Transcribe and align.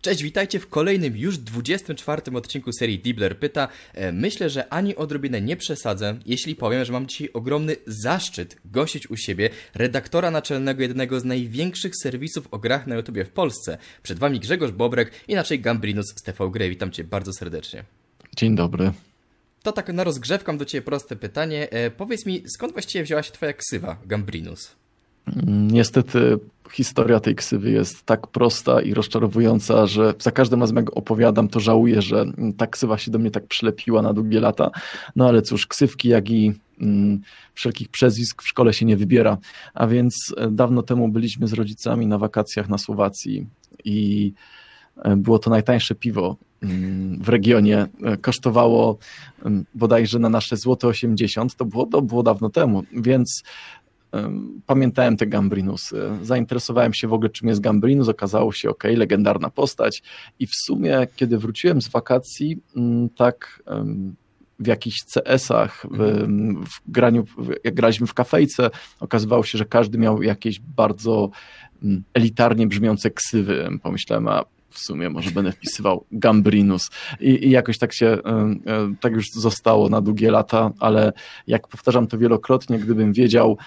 Cześć, 0.00 0.22
witajcie 0.22 0.60
w 0.60 0.68
kolejnym 0.68 1.16
już 1.16 1.38
24 1.38 2.22
odcinku 2.34 2.72
serii 2.72 2.98
Dibler 2.98 3.38
Pyta. 3.38 3.68
E, 3.94 4.12
myślę, 4.12 4.50
że 4.50 4.72
ani 4.72 4.96
odrobinę 4.96 5.40
nie 5.40 5.56
przesadzę, 5.56 6.18
jeśli 6.26 6.56
powiem, 6.56 6.84
że 6.84 6.92
mam 6.92 7.06
dzisiaj 7.06 7.30
ogromny 7.32 7.76
zaszczyt 7.86 8.56
gościć 8.64 9.10
u 9.10 9.16
siebie 9.16 9.50
redaktora 9.74 10.30
naczelnego 10.30 10.82
jednego 10.82 11.20
z 11.20 11.24
największych 11.24 11.96
serwisów 11.96 12.48
o 12.50 12.58
grach 12.58 12.86
na 12.86 12.94
YouTube 12.94 13.18
w 13.18 13.28
Polsce. 13.28 13.78
Przed 14.02 14.18
wami 14.18 14.40
Grzegorz 14.40 14.70
Bobrek, 14.70 15.10
inaczej 15.28 15.60
Gambrinus 15.60 16.06
z 16.16 16.22
TV 16.22 16.50
Gry. 16.50 16.68
Witam 16.70 16.90
cię 16.90 17.04
bardzo 17.04 17.32
serdecznie. 17.32 17.84
Dzień 18.36 18.56
dobry. 18.56 18.92
To 19.62 19.72
tak 19.72 19.88
na 19.88 20.04
rozgrzewkę 20.04 20.58
do 20.58 20.64
ciebie 20.64 20.82
proste 20.82 21.16
pytanie. 21.16 21.70
E, 21.70 21.90
powiedz 21.90 22.26
mi, 22.26 22.42
skąd 22.48 22.72
właściwie 22.72 23.04
wzięła 23.04 23.22
się 23.22 23.32
twoja 23.32 23.52
ksywa 23.52 23.96
Gambrinus? 24.06 24.70
Niestety 25.46 26.38
historia 26.72 27.20
tej 27.20 27.34
ksywy 27.34 27.70
jest 27.70 28.02
tak 28.02 28.26
prosta 28.26 28.80
i 28.80 28.94
rozczarowująca, 28.94 29.86
że 29.86 30.14
za 30.18 30.30
każdym 30.30 30.60
razem 30.60 30.76
jak 30.76 30.96
opowiadam, 30.96 31.48
to 31.48 31.60
żałuję, 31.60 32.02
że 32.02 32.24
ta 32.56 32.66
ksywa 32.66 32.98
się 32.98 33.10
do 33.10 33.18
mnie 33.18 33.30
tak 33.30 33.46
przylepiła 33.46 34.02
na 34.02 34.12
długie 34.12 34.40
lata. 34.40 34.70
No 35.16 35.28
ale 35.28 35.42
cóż, 35.42 35.66
ksywki, 35.66 36.08
jak 36.08 36.30
i 36.30 36.52
mm, 36.80 37.20
wszelkich 37.54 37.88
przezwisk 37.88 38.42
w 38.42 38.48
szkole 38.48 38.72
się 38.72 38.86
nie 38.86 38.96
wybiera. 38.96 39.38
A 39.74 39.86
więc 39.86 40.34
e, 40.36 40.50
dawno 40.50 40.82
temu 40.82 41.08
byliśmy 41.08 41.48
z 41.48 41.52
rodzicami 41.52 42.06
na 42.06 42.18
wakacjach 42.18 42.68
na 42.68 42.78
Słowacji 42.78 43.46
i 43.84 44.32
e, 44.96 45.16
było 45.16 45.38
to 45.38 45.50
najtańsze 45.50 45.94
piwo 45.94 46.36
mm, 46.62 47.22
w 47.22 47.28
regionie. 47.28 47.86
E, 48.02 48.16
kosztowało 48.16 48.98
mm, 49.44 49.64
bodajże 49.74 50.18
na 50.18 50.28
nasze 50.28 50.56
złote 50.56 50.86
80, 50.88 51.56
to 51.56 51.64
było, 51.64 51.86
to 51.86 52.02
było 52.02 52.22
dawno 52.22 52.50
temu, 52.50 52.82
więc 52.92 53.42
pamiętałem 54.66 55.16
te 55.16 55.26
Gambrinusy. 55.26 56.10
Zainteresowałem 56.22 56.94
się 56.94 57.08
w 57.08 57.12
ogóle, 57.12 57.30
czym 57.30 57.48
jest 57.48 57.60
Gambrinus. 57.60 58.08
Okazało 58.08 58.52
się, 58.52 58.70
ok, 58.70 58.84
legendarna 58.84 59.50
postać. 59.50 60.02
I 60.38 60.46
w 60.46 60.54
sumie, 60.54 61.06
kiedy 61.16 61.38
wróciłem 61.38 61.82
z 61.82 61.88
wakacji, 61.88 62.58
mm, 62.76 63.08
tak 63.08 63.62
w 64.58 64.66
jakichś 64.66 64.96
CS-ach, 65.04 65.86
w, 65.90 66.00
mhm. 66.00 66.64
w 66.66 66.90
graniu, 66.90 67.24
jak 67.64 67.74
graliśmy 67.74 68.06
w 68.06 68.14
kafejce, 68.14 68.70
okazywało 69.00 69.44
się, 69.44 69.58
że 69.58 69.64
każdy 69.64 69.98
miał 69.98 70.22
jakieś 70.22 70.60
bardzo 70.60 71.30
elitarnie 72.14 72.66
brzmiące 72.66 73.10
ksywy. 73.10 73.68
Pomyślałem, 73.82 74.28
a 74.28 74.44
w 74.70 74.78
sumie 74.78 75.10
może 75.10 75.30
będę 75.30 75.52
wpisywał 75.52 76.04
Gambrinus 76.12 76.90
I, 77.20 77.46
i, 77.46 77.50
jakoś 77.50 77.78
tak 77.78 77.94
się, 77.94 78.18
tak 79.00 79.12
już 79.12 79.26
zostało 79.32 79.88
na 79.88 80.00
długie 80.00 80.30
lata, 80.30 80.70
ale 80.78 81.12
jak 81.46 81.68
powtarzam 81.68 82.06
to 82.06 82.18
wielokrotnie, 82.18 82.78
gdybym 82.78 83.12
wiedział, 83.12 83.58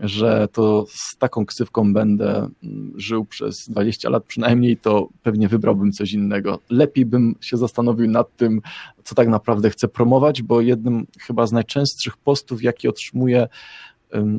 że 0.00 0.48
to 0.52 0.86
z 0.88 1.16
taką 1.18 1.46
ksywką 1.46 1.92
będę 1.92 2.48
mm, 2.64 2.92
żył 2.96 3.24
przez 3.24 3.56
20 3.68 4.10
lat 4.10 4.24
przynajmniej, 4.24 4.76
to 4.76 5.08
pewnie 5.22 5.48
wybrałbym 5.48 5.92
coś 5.92 6.12
innego. 6.12 6.58
Lepiej 6.70 7.06
bym 7.06 7.34
się 7.40 7.56
zastanowił 7.56 8.10
nad 8.10 8.36
tym, 8.36 8.60
co 9.04 9.14
tak 9.14 9.28
naprawdę 9.28 9.70
chcę 9.70 9.88
promować, 9.88 10.42
bo 10.42 10.60
jednym 10.60 11.06
chyba 11.20 11.46
z 11.46 11.52
najczęstszych 11.52 12.16
postów, 12.16 12.62
jaki 12.62 12.88
otrzymuję 12.88 13.48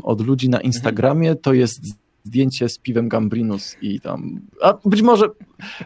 od 0.03 0.21
ludzi 0.21 0.49
na 0.49 0.61
Instagramie, 0.61 1.35
to 1.35 1.53
jest 1.53 1.81
zdjęcie 2.23 2.69
z 2.69 2.77
piwem 2.77 3.09
Gambrinus 3.09 3.75
i 3.81 3.99
tam. 3.99 4.41
A 4.61 4.73
być 4.85 5.01
może, 5.01 5.25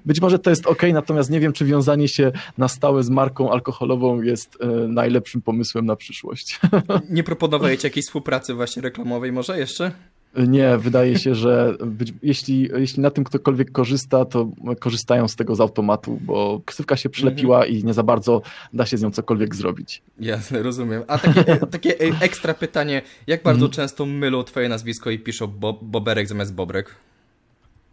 być 0.05 0.21
może 0.21 0.39
to 0.39 0.49
jest 0.49 0.67
ok, 0.67 0.83
natomiast 0.93 1.29
nie 1.29 1.39
wiem, 1.39 1.53
czy 1.53 1.65
wiązanie 1.65 2.07
się 2.07 2.31
na 2.57 2.67
stałe 2.67 3.03
z 3.03 3.09
marką 3.09 3.51
alkoholową 3.51 4.21
jest 4.21 4.57
e, 4.61 4.67
najlepszym 4.87 5.41
pomysłem 5.41 5.85
na 5.85 5.95
przyszłość. 5.95 6.59
Nie 7.09 7.23
proponowałeś 7.23 7.83
jakiejś 7.83 8.05
współpracy 8.05 8.53
właśnie 8.53 8.81
reklamowej, 8.81 9.31
może 9.31 9.59
jeszcze? 9.59 9.91
Nie, 10.35 10.77
wydaje 10.77 11.19
się, 11.19 11.35
że 11.35 11.75
być, 11.85 12.13
jeśli, 12.23 12.69
jeśli 12.75 13.01
na 13.01 13.11
tym 13.11 13.23
ktokolwiek 13.23 13.71
korzysta, 13.71 14.25
to 14.25 14.49
korzystają 14.79 15.27
z 15.27 15.35
tego 15.35 15.55
z 15.55 15.61
automatu, 15.61 16.19
bo 16.21 16.61
ksywka 16.65 16.97
się 16.97 17.09
przylepiła 17.09 17.65
-hmm. 17.65 17.69
i 17.69 17.83
nie 17.83 17.93
za 17.93 18.03
bardzo 18.03 18.41
da 18.73 18.85
się 18.85 18.97
z 18.97 19.01
nią 19.01 19.11
cokolwiek 19.11 19.55
zrobić. 19.55 20.01
Jasne, 20.19 20.63
rozumiem. 20.63 21.03
A 21.07 21.17
takie, 21.17 21.57
takie 21.71 21.99
ekstra 21.99 22.53
pytanie, 22.53 23.01
jak 23.27 23.43
bardzo 23.43 23.65
mm. 23.65 23.71
często 23.71 24.05
mylą 24.05 24.43
twoje 24.43 24.69
nazwisko 24.69 25.09
i 25.09 25.19
piszą 25.19 25.47
bo, 25.47 25.73
Boberek 25.81 26.27
zamiast 26.27 26.53
Bobrek? 26.53 26.95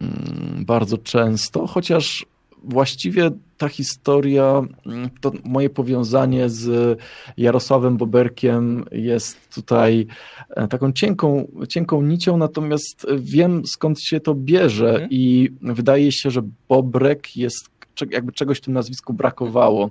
Mm, 0.00 0.64
bardzo 0.64 0.98
często, 0.98 1.66
chociaż 1.66 2.26
właściwie 2.64 3.30
ta 3.58 3.68
historia, 3.68 4.62
mm, 4.86 5.10
to 5.20 5.32
moje 5.44 5.70
powiązanie 5.70 6.48
z 6.48 6.98
Jarosławem 7.36 7.96
Boberkiem 7.96 8.84
jest 8.92 9.54
tutaj 9.54 10.06
e, 10.50 10.68
taką 10.68 10.92
cienką, 10.92 11.48
cienką 11.68 12.02
nicią, 12.02 12.36
natomiast 12.36 13.06
wiem 13.18 13.62
skąd 13.66 14.00
się 14.00 14.20
to 14.20 14.34
bierze 14.34 14.90
mhm. 14.90 15.10
i 15.10 15.50
wydaje 15.62 16.12
się, 16.12 16.30
że 16.30 16.42
Bobrek 16.68 17.36
jest 17.36 17.79
jakby 18.10 18.32
czegoś 18.32 18.58
w 18.58 18.60
tym 18.60 18.74
nazwisku 18.74 19.12
brakowało, 19.12 19.90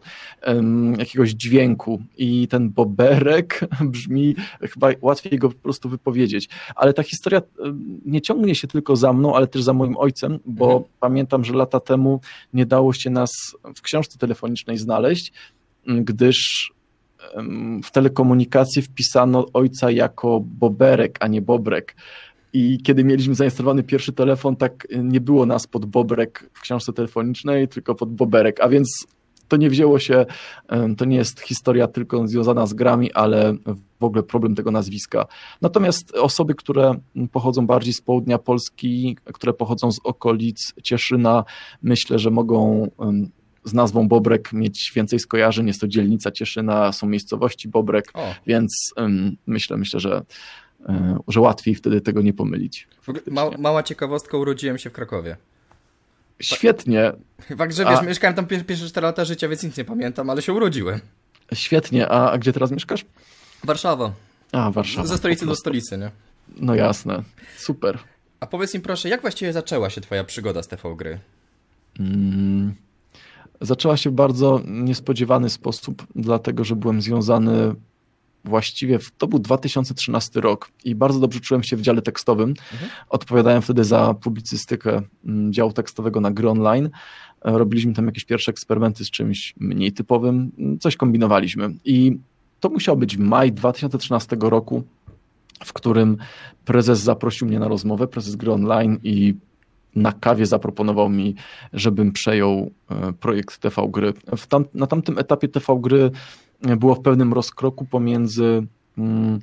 jakiegoś 0.97 1.29
dźwięku 1.29 2.01
i 2.17 2.47
ten 2.47 2.69
boberek 2.69 3.59
brzmi, 3.81 4.35
chyba 4.61 4.89
łatwiej 5.01 5.39
go 5.39 5.49
po 5.49 5.55
prostu 5.55 5.89
wypowiedzieć. 5.89 6.49
Ale 6.75 6.93
ta 6.93 7.03
historia 7.03 7.41
nie 8.05 8.21
ciągnie 8.21 8.55
się 8.55 8.67
tylko 8.67 8.95
za 8.95 9.13
mną, 9.13 9.35
ale 9.35 9.47
też 9.47 9.63
za 9.63 9.73
moim 9.73 9.97
ojcem, 9.97 10.39
bo 10.45 10.65
mhm. 10.65 10.83
pamiętam, 10.99 11.45
że 11.45 11.53
lata 11.53 11.79
temu 11.79 12.21
nie 12.53 12.65
dało 12.65 12.93
się 12.93 13.09
nas 13.09 13.31
w 13.75 13.81
książce 13.81 14.17
telefonicznej 14.17 14.77
znaleźć, 14.77 15.33
gdyż 15.87 16.71
w 17.83 17.91
telekomunikacji 17.91 18.81
wpisano 18.81 19.45
ojca 19.53 19.91
jako 19.91 20.39
boberek, 20.39 21.17
a 21.19 21.27
nie 21.27 21.41
bobrek. 21.41 21.95
I 22.53 22.77
kiedy 22.83 23.03
mieliśmy 23.03 23.35
zainstalowany 23.35 23.83
pierwszy 23.83 24.13
telefon, 24.13 24.55
tak 24.55 24.87
nie 25.03 25.21
było 25.21 25.45
nas 25.45 25.67
pod 25.67 25.85
Bobrek 25.85 26.49
w 26.53 26.61
książce 26.61 26.93
telefonicznej, 26.93 27.67
tylko 27.67 27.95
pod 27.95 28.13
Boberek, 28.13 28.61
a 28.61 28.69
więc 28.69 29.07
to 29.47 29.57
nie 29.57 29.69
wzięło 29.69 29.99
się, 29.99 30.25
to 30.97 31.05
nie 31.05 31.17
jest 31.17 31.39
historia 31.39 31.88
tylko 31.88 32.27
związana 32.27 32.65
z 32.65 32.73
grami, 32.73 33.13
ale 33.13 33.55
w 33.99 34.03
ogóle 34.03 34.23
problem 34.23 34.55
tego 34.55 34.71
nazwiska. 34.71 35.25
Natomiast 35.61 36.15
osoby, 36.15 36.55
które 36.55 36.93
pochodzą 37.31 37.67
bardziej 37.67 37.93
z 37.93 38.01
południa 38.01 38.38
Polski, 38.38 39.17
które 39.33 39.53
pochodzą 39.53 39.91
z 39.91 39.99
okolic 40.03 40.73
Cieszyna, 40.83 41.43
myślę, 41.81 42.19
że 42.19 42.31
mogą 42.31 42.88
z 43.63 43.73
nazwą 43.73 44.07
Bobrek 44.07 44.53
mieć 44.53 44.91
więcej 44.95 45.19
skojarzeń. 45.19 45.67
Jest 45.67 45.81
to 45.81 45.88
dzielnica 45.88 46.31
Cieszyna, 46.31 46.91
są 46.91 47.07
miejscowości 47.07 47.67
Bobrek, 47.67 48.05
o. 48.13 48.33
więc 48.47 48.93
myślę, 49.45 49.77
myślę, 49.77 49.99
że 49.99 50.21
że 51.28 51.40
łatwiej 51.40 51.75
wtedy 51.75 52.01
tego 52.01 52.22
nie 52.22 52.34
pomylić. 52.34 52.88
Mała, 53.28 53.57
mała 53.57 53.84
ciekawostka, 53.84 54.38
urodziłem 54.38 54.78
się 54.78 54.90
w 54.90 54.94
Krakowie. 54.94 55.38
Świetnie. 56.41 57.12
Fakt, 57.57 57.75
że 57.75 57.85
wiesz, 57.85 58.00
a... 58.00 58.01
mieszkałem 58.01 58.35
tam 58.35 58.45
pierwsze 58.47 58.88
4 58.88 59.06
lata 59.06 59.25
życia, 59.25 59.47
więc 59.47 59.63
nic 59.63 59.78
nie 59.78 59.85
pamiętam, 59.85 60.29
ale 60.29 60.41
się 60.41 60.53
urodziłem. 60.53 61.00
Świetnie, 61.53 62.07
a, 62.07 62.31
a 62.31 62.38
gdzie 62.38 62.53
teraz 62.53 62.72
mieszkasz? 62.72 63.06
Warszawa. 63.63 64.12
A, 64.51 64.72
Warszawa. 64.72 65.07
Ze 65.07 65.18
stolicy 65.18 65.45
do 65.45 65.56
stolicy, 65.56 65.97
nie? 65.97 66.12
No 66.57 66.75
jasne, 66.75 67.23
super. 67.57 68.00
A 68.39 68.47
powiedz 68.47 68.73
mi 68.73 68.79
proszę, 68.79 69.09
jak 69.09 69.22
właściwie 69.22 69.53
zaczęła 69.53 69.89
się 69.89 70.01
twoja 70.01 70.23
przygoda 70.23 70.63
z 70.63 70.68
TV 70.68 70.95
gry? 70.95 71.19
Mm, 72.00 72.75
zaczęła 73.62 73.97
się 73.97 74.09
w 74.09 74.13
bardzo 74.13 74.62
niespodziewany 74.66 75.50
sposób, 75.50 76.03
dlatego 76.16 76.63
że 76.63 76.75
byłem 76.75 77.01
związany 77.01 77.75
właściwie 78.49 78.99
to 79.17 79.27
był 79.27 79.39
2013 79.39 80.41
rok 80.41 80.71
i 80.85 80.95
bardzo 80.95 81.19
dobrze 81.19 81.39
czułem 81.39 81.63
się 81.63 81.75
w 81.75 81.81
dziale 81.81 82.01
tekstowym. 82.01 82.49
Mhm. 82.49 82.91
Odpowiadałem 83.09 83.61
wtedy 83.61 83.83
za 83.83 84.13
publicystykę 84.13 85.01
mm, 85.25 85.53
działu 85.53 85.73
tekstowego 85.73 86.21
na 86.21 86.31
gry 86.31 86.49
online. 86.49 86.89
E, 87.45 87.57
robiliśmy 87.57 87.93
tam 87.93 88.05
jakieś 88.05 88.25
pierwsze 88.25 88.51
eksperymenty 88.51 89.05
z 89.05 89.11
czymś 89.11 89.53
mniej 89.59 89.91
typowym, 89.91 90.51
mm, 90.57 90.79
coś 90.79 90.95
kombinowaliśmy. 90.95 91.69
I 91.85 92.17
to 92.59 92.69
musiał 92.69 92.97
być 92.97 93.17
maj 93.17 93.51
2013 93.51 94.38
roku, 94.39 94.83
w 95.65 95.73
którym 95.73 96.17
prezes 96.65 96.99
zaprosił 96.99 97.47
mnie 97.47 97.59
na 97.59 97.67
rozmowę, 97.67 98.07
prezes 98.07 98.35
gry 98.35 98.51
online 98.51 98.99
i 99.03 99.35
na 99.95 100.11
kawie 100.11 100.45
zaproponował 100.45 101.09
mi, 101.09 101.35
żebym 101.74 102.12
przejął 102.12 102.71
e, 102.91 103.13
projekt 103.13 103.57
TV 103.57 103.88
Gry. 103.89 104.13
Tam, 104.50 104.65
na 104.74 104.88
tamtym 104.88 105.18
etapie 105.18 105.47
TV 105.47 105.79
Gry 105.81 106.12
było 106.61 106.95
w 106.95 107.01
pewnym 107.01 107.33
rozkroku 107.33 107.85
pomiędzy 107.85 108.67
mm, 108.97 109.39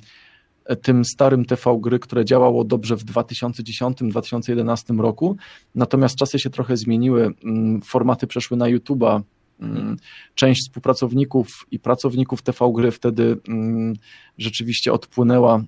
tym 0.81 1.05
starym 1.05 1.45
TV 1.45 1.77
gry, 1.81 1.99
które 1.99 2.25
działało 2.25 2.63
dobrze 2.63 2.97
w 2.97 3.05
2010-2011 3.05 4.99
roku, 4.99 5.37
natomiast 5.75 6.15
czasy 6.15 6.39
się 6.39 6.49
trochę 6.49 6.77
zmieniły, 6.77 7.33
mm, 7.43 7.81
formaty 7.81 8.27
przeszły 8.27 8.57
na 8.57 8.65
YouTube'a, 8.65 9.21
mm, 9.59 9.97
część 10.35 10.61
współpracowników 10.61 11.67
i 11.71 11.79
pracowników 11.79 12.41
TV 12.41 12.71
gry 12.73 12.91
wtedy 12.91 13.37
rzeczywiście 14.37 14.93
odpłynęła 14.93 15.63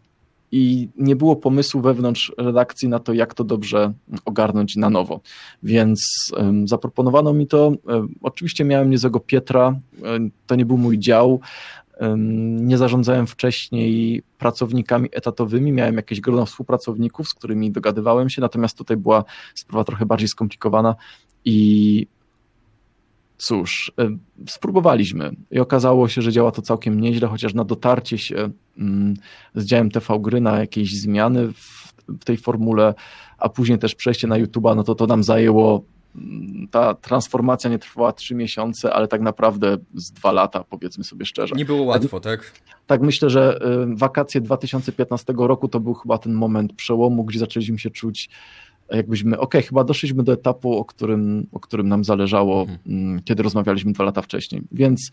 i 0.52 0.90
nie 0.98 1.16
było 1.16 1.36
pomysłu 1.36 1.82
wewnątrz 1.82 2.34
redakcji 2.38 2.88
na 2.88 3.00
to, 3.00 3.14
jak 3.14 3.34
to 3.34 3.44
dobrze 3.44 3.94
ogarnąć 4.26 4.76
na 4.76 4.90
nowo. 4.90 5.22
Więc 5.64 6.32
zaproponowano 6.66 7.34
mi 7.34 7.48
to. 7.48 7.72
Oczywiście 8.22 8.66
miałem 8.66 8.90
niezłego 8.90 9.20
Pietra, 9.20 9.80
to 10.48 10.56
nie 10.56 10.66
był 10.66 10.78
mój 10.78 11.00
dział. 11.00 11.40
Nie 12.60 12.78
zarządzałem 12.78 13.28
wcześniej 13.28 14.24
pracownikami 14.38 15.10
etatowymi, 15.12 15.72
miałem 15.72 15.96
jakieś 15.96 16.22
grono 16.22 16.46
współpracowników, 16.46 17.28
z 17.28 17.34
którymi 17.34 17.72
dogadywałem 17.72 18.30
się, 18.30 18.42
natomiast 18.42 18.78
tutaj 18.78 18.98
była 18.98 19.24
sprawa 19.56 19.84
trochę 19.84 20.06
bardziej 20.06 20.28
skomplikowana 20.28 20.96
i 21.46 22.08
cóż, 23.40 23.92
e, 24.00 24.10
spróbowaliśmy 24.48 25.32
i 25.52 25.60
okazało 25.60 26.08
się, 26.08 26.22
że 26.22 26.32
działa 26.32 26.52
to 26.52 26.62
całkiem 26.62 27.02
nieźle, 27.02 27.28
chociaż 27.28 27.54
na 27.54 27.64
dotarcie 27.64 28.18
się 28.18 28.50
mm, 28.78 29.14
z 29.56 29.66
działem 29.66 29.92
TV 29.92 30.20
Gry 30.20 30.42
na 30.42 30.60
jakieś 30.60 31.00
zmiany 31.00 31.54
w, 31.54 31.94
tej 32.26 32.38
formule, 32.38 32.94
a 33.38 33.50
później 33.50 33.80
też 33.80 33.96
przejście 33.96 34.28
na 34.28 34.40
YouTube'a, 34.40 34.76
no 34.76 34.84
to 34.84 34.96
to 34.96 35.08
nam 35.08 35.24
zajęło 35.24 35.84
mm, 36.16 36.68
ta 36.72 36.94
transformacja 36.94 37.70
nie 37.70 37.80
trwała 37.80 38.14
trzy 38.14 38.36
miesiące, 38.36 38.94
ale 38.94 39.08
tak 39.08 39.22
naprawdę 39.22 39.78
z 39.94 40.12
dwa 40.12 40.32
lata, 40.32 40.64
powiedzmy 40.64 41.04
sobie 41.04 41.26
szczerze. 41.26 41.56
Nie 41.56 41.66
było 41.66 41.84
łatwo, 41.84 42.20
tak? 42.20 42.52
Tak, 42.88 43.02
myślę, 43.02 43.30
że 43.30 43.60
y, 43.92 43.96
wakacje 43.96 44.42
2015 44.42 45.34
roku 45.38 45.68
to 45.68 45.80
był 45.80 45.94
chyba 45.94 46.18
ten 46.18 46.34
moment 46.34 46.74
przełomu, 46.74 47.24
gdzie 47.24 47.40
zaczęliśmy 47.40 47.80
się 47.80 47.90
czuć 47.90 48.30
jakbyśmy, 48.92 49.32
okej, 49.32 49.44
okay, 49.44 49.62
chyba 49.62 49.84
doszliśmy 49.84 50.24
do 50.24 50.34
etapu, 50.34 50.78
o 50.78 50.86
którym, 50.86 51.48
o 51.52 51.60
którym 51.60 51.88
nam 51.88 52.04
zależało, 52.04 52.62
mhm. 52.62 52.80
Mm, 52.88 53.22
kiedy 53.24 53.44
rozmawialiśmy 53.44 53.92
dwa 53.92 54.04
lata 54.04 54.22
wcześniej. 54.22 54.62
Więc 54.72 55.12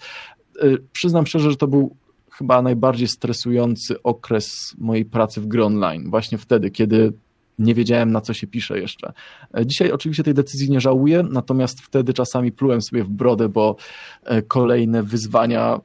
y, 0.62 0.78
przyznam 0.92 1.26
szczerze, 1.26 1.50
że 1.50 1.56
to 1.56 1.66
był 1.68 1.96
chyba 2.30 2.62
najbardziej 2.62 3.08
stresujący 3.08 4.02
okres 4.02 4.74
mojej 4.78 5.04
pracy 5.04 5.40
w 5.40 5.46
gry 5.46 5.64
online. 5.64 6.10
Właśnie 6.10 6.38
wtedy, 6.38 6.70
kiedy 6.70 7.12
nie 7.58 7.74
wiedziałem, 7.74 8.12
na 8.12 8.20
co 8.20 8.34
się 8.34 8.46
pisze 8.46 8.78
jeszcze. 8.78 9.12
E, 9.58 9.66
dzisiaj 9.66 9.92
oczywiście 9.92 10.22
tej 10.22 10.34
decyzji 10.34 10.70
nie 10.70 10.80
żałuję, 10.80 11.22
natomiast 11.30 11.80
wtedy 11.80 12.14
czasami 12.14 12.52
plułem 12.52 12.82
sobie 12.82 13.04
w 13.04 13.08
brodę, 13.08 13.48
bo 13.48 13.76
e, 14.24 14.42
kolejne 14.42 15.02
wyzwania 15.02 15.74
e, 15.74 15.80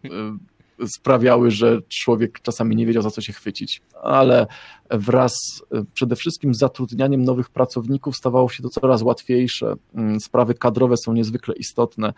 sprawiały, 0.88 1.52
że 1.52 1.80
człowiek 1.90 2.40
czasami 2.42 2.76
nie 2.76 2.86
wiedział, 2.86 3.04
za 3.04 3.12
co 3.12 3.22
się 3.22 3.34
chwycić. 3.34 3.82
Ale 4.04 4.48
wraz 4.90 5.34
przede 5.94 6.16
wszystkim 6.16 6.54
z 6.54 6.58
zatrudnianiem 6.58 7.24
nowych 7.24 7.50
pracowników 7.50 8.16
stawało 8.16 8.50
się 8.50 8.64
to 8.64 8.70
coraz 8.70 9.02
łatwiejsze. 9.02 9.74
Mm, 9.96 10.20
sprawy 10.20 10.54
kadrowe 10.54 10.96
są 10.98 11.14
niezwykle 11.14 11.56
istotne 11.56 12.14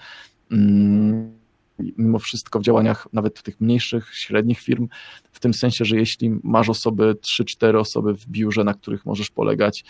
mm, 0.52 1.43
mimo 1.80 2.20
wszystko 2.20 2.60
w 2.60 2.64
działaniach 2.64 3.08
nawet 3.14 3.44
tych 3.44 3.62
mniejszych, 3.62 4.10
średnich 4.14 4.60
firm, 4.60 4.88
w 5.32 5.40
tym 5.40 5.54
sensie, 5.54 5.86
że 5.86 5.98
jeśli 5.98 6.30
masz 6.44 6.70
osoby, 6.70 7.16
3-4 7.42 7.80
osoby 7.80 8.14
w 8.14 8.28
biurze, 8.28 8.64
na 8.64 8.74
których 8.74 9.06
możesz 9.06 9.30
polegać, 9.30 9.86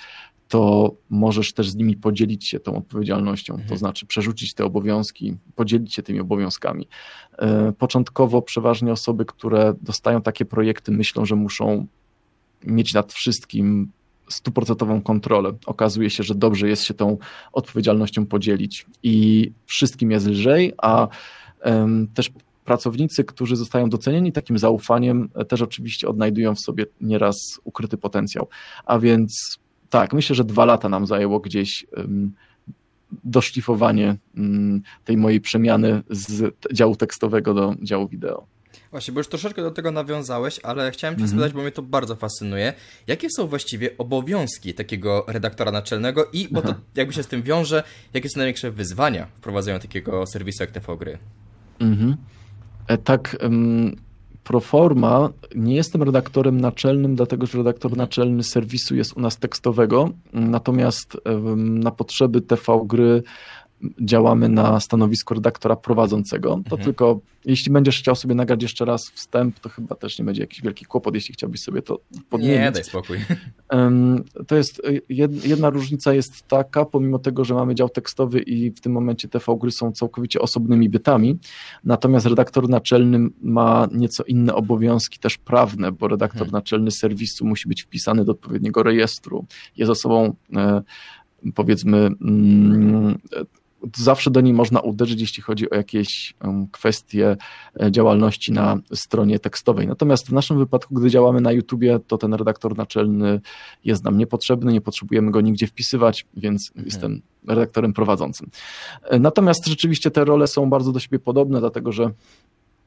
to 0.48 0.92
możesz 1.10 1.54
też 1.54 1.70
z 1.70 1.76
nimi 1.76 1.98
podzielić 1.98 2.48
się 2.48 2.60
tą 2.60 2.78
odpowiedzialnością, 2.78 3.54
mhm. 3.54 3.70
to 3.70 3.78
znaczy 3.78 4.06
przerzucić 4.06 4.54
te 4.54 4.66
obowiązki, 4.66 5.36
podzielić 5.56 5.94
się 5.94 6.04
tymi 6.04 6.20
obowiązkami. 6.20 6.88
E, 7.38 7.72
początkowo 7.72 8.42
przeważnie 8.42 8.92
osoby, 8.92 9.26
które 9.26 9.74
dostają 9.82 10.22
takie 10.22 10.46
projekty, 10.46 10.92
myślą, 10.92 11.26
że 11.26 11.36
muszą 11.36 11.88
mieć 12.64 12.94
nad 12.94 13.14
wszystkim 13.14 13.92
stuprocentową 14.30 15.02
kontrolę. 15.02 15.54
Okazuje 15.66 16.10
się, 16.10 16.24
że 16.24 16.36
dobrze 16.36 16.70
jest 16.70 16.84
się 16.84 16.94
tą 16.94 17.18
odpowiedzialnością 17.54 18.26
podzielić 18.26 18.86
i 19.04 19.52
wszystkim 19.66 20.12
jest 20.12 20.28
lżej, 20.28 20.74
a 20.78 21.08
też 22.13 22.31
pracownicy, 22.65 23.24
którzy 23.24 23.56
zostają 23.56 23.89
docenieni 23.89 24.31
takim 24.31 24.57
zaufaniem, 24.57 25.30
e, 25.36 25.45
też 25.45 25.62
oczywiście 25.62 26.07
odnajdują 26.07 26.56
w 26.56 26.60
sobie 26.60 26.86
nieraz 27.01 27.38
ukryty 27.63 27.98
potencjał. 27.98 28.48
A 28.86 29.00
więc 29.00 29.60
tak, 29.89 30.13
myślę, 30.13 30.36
że 30.36 30.44
dwa 30.44 30.65
lata 30.65 30.89
nam 30.89 31.07
zajęło 31.07 31.39
gdzieś 31.39 31.86
doszlifowanie 33.24 34.15
mm, 34.38 34.81
tej 35.06 35.18
mojej 35.18 35.42
przemiany 35.42 36.01
z 36.10 36.56
działu 36.74 36.95
tekstowego 36.95 37.54
do 37.54 37.75
działu 37.81 38.07
wideo. 38.07 38.45
Właśnie, 38.92 39.13
bo 39.13 39.19
już 39.19 39.27
troszeczkę 39.27 39.62
do 39.62 39.71
tego 39.71 39.92
nawiązałeś, 39.92 40.60
ale 40.63 40.92
chciałem 40.92 41.15
Cię 41.15 41.21
mhm. 41.21 41.30
spytać, 41.30 41.54
bo 41.54 41.62
mnie 41.62 41.71
to 41.71 41.81
bardzo 41.81 42.15
fascynuje. 42.15 42.74
Jakie 43.07 43.27
są 43.30 43.48
właściwie 43.48 43.98
obowiązki 43.98 44.74
takiego 44.74 45.25
redaktora 45.27 45.71
naczelnego 45.71 46.25
i, 46.33 46.48
bo 46.51 46.62
to 46.62 46.75
jakby 46.95 47.13
się 47.13 47.24
z 47.24 47.27
tym 47.27 47.42
wiąże, 47.42 47.83
jakie 48.13 48.30
są 48.30 48.38
największe 48.38 48.71
wyzwania 48.71 49.25
wprowadzenia 49.25 49.80
takiego 49.80 50.27
serwisu 50.27 50.63
jak 50.63 50.71
TV 50.71 50.98
Gry? 50.98 51.18
Mhm. 51.84 52.16
E, 52.88 52.98
tak, 52.98 53.38
pro 54.44 54.60
forma 54.60 55.30
nie 55.56 55.76
jestem 55.76 56.04
redaktorem 56.04 56.62
naczelnym, 56.62 57.16
dlatego 57.16 57.46
że 57.46 57.58
redaktor 57.58 57.98
naczelny 57.98 58.44
serwisu 58.44 58.96
jest 58.96 59.18
u 59.18 59.20
nas 59.20 59.38
tekstowego, 59.38 60.10
natomiast 60.34 61.18
na 61.56 61.92
potrzeby 61.92 62.42
TV 62.42 62.80
gry 62.86 63.24
działamy 64.02 64.50
na 64.50 64.80
stanowisku 64.80 65.34
redaktora 65.34 65.76
prowadzącego. 65.76 66.50
To 66.50 66.56
mhm. 66.58 66.84
tylko, 66.84 67.20
jeśli 67.46 67.72
będziesz 67.72 68.00
chciał 68.00 68.16
sobie 68.16 68.36
nagrać 68.36 68.64
jeszcze 68.64 68.86
raz 68.86 69.12
wstęp, 69.12 69.60
to 69.60 69.70
chyba 69.70 69.96
też 69.96 70.20
nie 70.20 70.26
będzie 70.26 70.42
jakiś 70.42 70.62
wielki 70.62 70.86
kłopot, 70.86 71.16
jeśli 71.16 71.34
chciałbyś 71.34 71.62
sobie 71.62 71.82
to 71.82 72.00
podmienić. 72.30 72.58
Nie, 72.60 72.72
daj 72.72 72.84
spokój. 72.84 73.18
To 74.48 74.56
jest, 74.56 74.82
jedna 75.46 75.70
różnica 75.70 76.14
jest 76.14 76.48
taka, 76.48 76.86
pomimo 76.86 77.20
tego, 77.20 77.46
że 77.46 77.54
mamy 77.54 77.76
dział 77.76 77.90
tekstowy 77.90 78.40
i 78.40 78.72
w 78.72 78.82
tym 78.82 78.92
momencie 78.92 79.28
TV 79.28 79.58
gry 79.60 79.72
są 79.72 79.92
całkowicie 79.92 80.42
osobnymi 80.42 80.90
bytami, 80.90 81.38
natomiast 81.84 82.26
redaktor 82.26 82.70
naczelny 82.70 83.30
ma 83.42 83.88
nieco 83.92 84.24
inne 84.24 84.56
obowiązki 84.56 85.20
też 85.20 85.38
prawne, 85.38 85.92
bo 85.92 86.08
redaktor 86.08 86.42
mhm. 86.42 86.52
naczelny 86.52 86.92
serwisu 86.92 87.46
musi 87.46 87.70
być 87.70 87.84
wpisany 87.84 88.26
do 88.26 88.32
odpowiedniego 88.32 88.84
rejestru, 88.84 89.46
jest 89.78 89.92
osobą 89.92 90.36
e, 90.56 90.82
powiedzmy 91.56 91.98
mm, 91.98 93.18
zawsze 93.98 94.32
do 94.32 94.42
niej 94.42 94.54
można 94.54 94.80
uderzyć, 94.80 95.22
jeśli 95.22 95.44
chodzi 95.44 95.70
o 95.70 95.76
jakieś 95.76 96.34
kwestie 96.72 97.38
e, 97.82 97.92
działalności 97.92 98.52
na 98.52 98.78
stronie 98.94 99.40
tekstowej. 99.40 99.88
Natomiast 99.88 100.30
w 100.30 100.34
naszym 100.34 100.58
wypadku, 100.58 100.96
gdy 100.96 101.10
działamy 101.10 101.42
na 101.42 101.52
YouTubie, 101.52 102.00
to 102.08 102.18
ten 102.18 102.34
redaktor 102.34 102.78
naczelny 102.78 103.42
jest 103.86 104.04
nam 104.04 104.18
niepotrzebny, 104.18 104.74
nie 104.74 104.82
potrzebujemy 104.82 105.32
go 105.32 105.42
nigdzie 105.42 105.68
wpisywać, 105.68 106.26
więc 106.38 106.70
mhm. 106.70 106.86
jestem 106.86 107.22
redaktorem 107.48 107.94
prowadzącym. 107.94 108.50
E, 109.04 109.20
natomiast 109.20 109.68
rzeczywiście 109.68 110.12
te 110.12 110.26
role 110.26 110.48
są 110.48 110.70
bardzo 110.70 110.92
do 110.92 111.00
siebie 111.00 111.20
podobne, 111.20 111.60
dlatego 111.60 111.92
że 111.92 112.12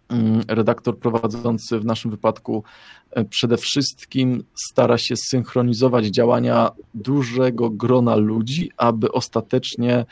mm, 0.09 0.43
redaktor 0.49 0.99
prowadzący 0.99 1.81
w 1.81 1.85
naszym 1.85 2.11
wypadku 2.11 2.65
e, 3.11 3.25
przede 3.25 3.57
wszystkim 3.57 4.45
stara 4.71 4.99
się 4.99 5.15
synchronizować 5.17 6.07
działania 6.07 6.71
dużego 6.95 7.71
grona 7.71 8.17
ludzi, 8.17 8.71
aby 8.77 9.13
ostatecznie 9.13 10.07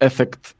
efekt 0.00 0.54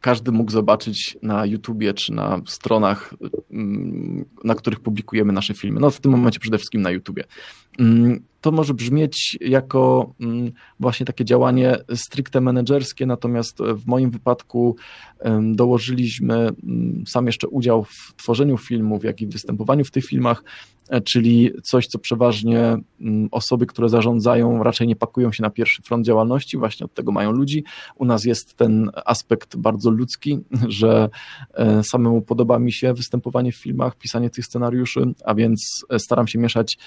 każdy 0.00 0.32
mógł 0.32 0.50
zobaczyć 0.50 1.18
na 1.22 1.46
YouTubie 1.46 1.94
czy 1.94 2.12
na 2.12 2.40
stronach, 2.46 3.14
mm, 3.50 4.24
na 4.44 4.54
których 4.54 4.80
publikujemy 4.80 5.32
nasze 5.32 5.54
filmy. 5.54 5.80
No 5.80 5.90
w 5.90 6.00
tym 6.00 6.12
momencie 6.12 6.40
przede 6.40 6.58
wszystkim 6.58 6.82
na 6.82 6.90
YouTubie. 6.90 7.24
Mm, 7.78 8.20
to 8.40 8.50
może 8.50 8.74
brzmieć 8.74 9.38
jako 9.40 10.14
właśnie 10.80 11.06
takie 11.06 11.24
działanie 11.24 11.76
stricte 11.94 12.40
menedżerskie, 12.40 13.06
natomiast 13.06 13.58
w 13.58 13.86
moim 13.86 14.10
wypadku 14.10 14.76
dołożyliśmy 15.42 16.48
sam 17.06 17.26
jeszcze 17.26 17.48
udział 17.48 17.84
w 17.84 18.14
tworzeniu 18.16 18.56
filmów, 18.56 19.04
jak 19.04 19.20
i 19.20 19.26
w 19.26 19.32
występowaniu 19.32 19.84
w 19.84 19.90
tych 19.90 20.04
filmach, 20.04 20.44
czyli 21.04 21.50
coś, 21.62 21.86
co 21.86 21.98
przeważnie 21.98 22.76
osoby, 23.30 23.66
które 23.66 23.88
zarządzają, 23.88 24.62
raczej 24.62 24.86
nie 24.86 24.96
pakują 24.96 25.32
się 25.32 25.42
na 25.42 25.50
pierwszy 25.50 25.82
front 25.82 26.06
działalności, 26.06 26.58
właśnie 26.58 26.86
od 26.86 26.94
tego 26.94 27.12
mają 27.12 27.32
ludzi. 27.32 27.64
U 27.96 28.04
nas 28.04 28.24
jest 28.24 28.54
ten 28.54 28.90
aspekt 29.04 29.56
bardzo 29.56 29.90
ludzki, 29.90 30.38
że 30.68 31.08
e, 31.54 31.82
samemu 31.82 32.22
podoba 32.22 32.58
mi 32.58 32.72
się 32.72 32.94
występowanie 32.94 33.52
w 33.52 33.56
filmach, 33.56 33.96
pisanie 33.96 34.30
tych 34.30 34.44
scenariuszy, 34.44 35.12
a 35.24 35.34
więc 35.34 35.84
e, 35.90 35.98
staram 35.98 36.26
się 36.28 36.38
mieszać 36.38 36.78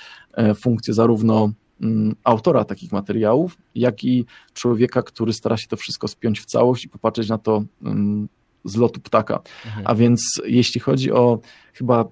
funkcje 0.55 0.93
zarówno 0.93 1.49
Mm, 1.81 2.15
autora 2.23 2.65
takich 2.65 2.91
materiałów, 2.91 3.57
jak 3.75 4.03
i 4.03 4.25
człowieka, 4.53 5.01
który 5.03 5.33
stara 5.33 5.57
się 5.57 5.67
to 5.67 5.77
wszystko 5.77 6.07
spiąć 6.07 6.39
w 6.39 6.45
całość 6.45 6.85
i 6.85 6.89
popatrzeć 6.89 7.29
na 7.29 7.37
to 7.37 7.63
mm, 7.83 8.29
z 8.65 8.75
lotu 8.75 9.01
ptaka. 9.01 9.41
Mhm. 9.65 9.87
A 9.87 9.95
więc 9.95 10.41
jeśli 10.45 10.81
chodzi 10.81 11.11
o 11.11 11.39
chyba 11.73 12.05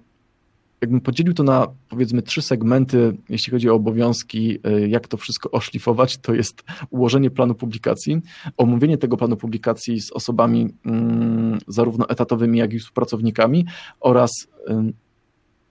jakbym 0.81 1.01
podzielił 1.01 1.33
to 1.33 1.43
na 1.43 1.67
powiedzmy 1.89 2.21
trzy 2.21 2.41
segmenty, 2.41 3.17
jeśli 3.29 3.51
chodzi 3.51 3.69
o 3.69 3.73
obowiązki, 3.73 4.59
y, 4.67 4.87
jak 4.87 5.07
to 5.07 5.17
wszystko 5.17 5.51
oszlifować, 5.51 6.17
to 6.17 6.33
jest 6.33 6.63
ułożenie 6.89 7.31
planu 7.31 7.55
publikacji, 7.55 8.21
omówienie 8.57 8.97
tego 8.97 9.17
planu 9.17 9.37
publikacji 9.37 10.01
z 10.01 10.11
osobami 10.11 10.69
mm, 10.85 11.59
zarówno 11.67 12.09
etatowymi, 12.09 12.59
jak 12.59 12.73
i 12.73 12.79
współpracownikami 12.79 13.65
oraz 13.99 14.31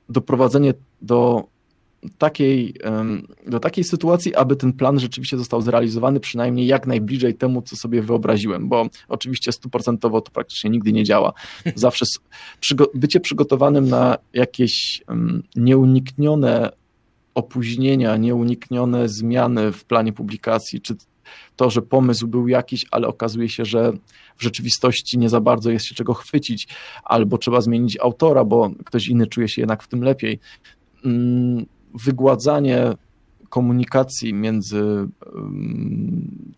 doprowadzenie 0.09 0.75
do 1.03 1.49
takiej, 2.19 2.75
do 3.47 3.61
takiej 3.61 3.85
sytuacji, 3.85 4.35
aby 4.35 4.57
ten 4.57 4.73
plan 4.73 5.01
rzeczywiście 5.01 5.39
został 5.39 5.63
zrealizowany 5.63 6.21
przynajmniej 6.21 6.67
jak 6.67 6.87
najbliżej 6.87 7.35
temu, 7.35 7.63
co 7.63 7.77
sobie 7.77 8.03
wyobraziłem, 8.03 8.69
bo 8.69 8.87
oczywiście 9.09 9.53
stuprocentowo 9.53 10.21
to 10.21 10.31
praktycznie 10.31 10.71
nigdy 10.71 10.93
nie 10.93 11.05
działa. 11.05 11.33
Zawsze 11.75 12.05
bycie 12.95 13.21
przygotowanym 13.21 13.89
na 13.89 14.19
jakieś 14.33 15.03
nieuniknione 15.57 16.71
opóźnienia, 17.35 18.17
nieuniknione 18.17 19.09
zmiany 19.09 19.73
w 19.73 19.85
planie 19.85 20.13
publikacji, 20.13 20.81
czy 20.81 20.95
to, 21.57 21.71
że 21.71 21.83
pomysł 21.83 22.29
był 22.29 22.49
jakiś, 22.49 22.87
ale 22.91 23.09
okazuje 23.09 23.49
się, 23.49 23.65
że 23.65 23.93
w 24.37 24.43
rzeczywistości 24.43 25.19
nie 25.19 25.29
za 25.29 25.41
bardzo 25.41 25.71
jest 25.71 25.87
się 25.87 25.95
czego 25.95 26.15
chwycić, 26.15 26.69
albo 27.05 27.39
trzeba 27.39 27.61
zmienić 27.61 27.99
autora, 28.01 28.45
bo 28.45 28.71
ktoś 28.85 29.09
inny 29.09 29.27
czuje 29.27 29.49
się 29.49 29.63
jednak 29.63 29.83
w 29.83 29.89
tym 29.89 30.03
lepiej 30.03 30.41
mm, 31.05 31.67
wygładzanie 31.95 32.93
komunikacji 33.49 34.35
między 34.35 35.09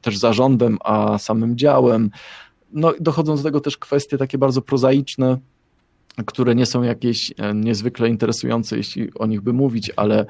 też 0.01 0.19
zarządem 0.19 0.79
a 0.85 1.19
samym 1.19 1.57
działem, 1.57 2.11
no, 2.73 2.93
dochodzą 3.01 3.37
do 3.37 3.43
tego 3.43 3.61
też 3.61 3.79
kwestie 3.79 4.19
takie 4.19 4.39
bardzo 4.39 4.63
prozaiczne, 4.63 5.39
które 6.27 6.55
nie 6.55 6.67
są 6.67 6.83
jakieś 6.83 7.33
e, 7.39 7.55
niezwykle 7.55 8.09
interesujące, 8.09 8.77
jeśli 8.77 9.15
o 9.15 9.27
nich 9.27 9.41
by 9.41 9.53
mówić, 9.53 9.93
ale 9.97 10.27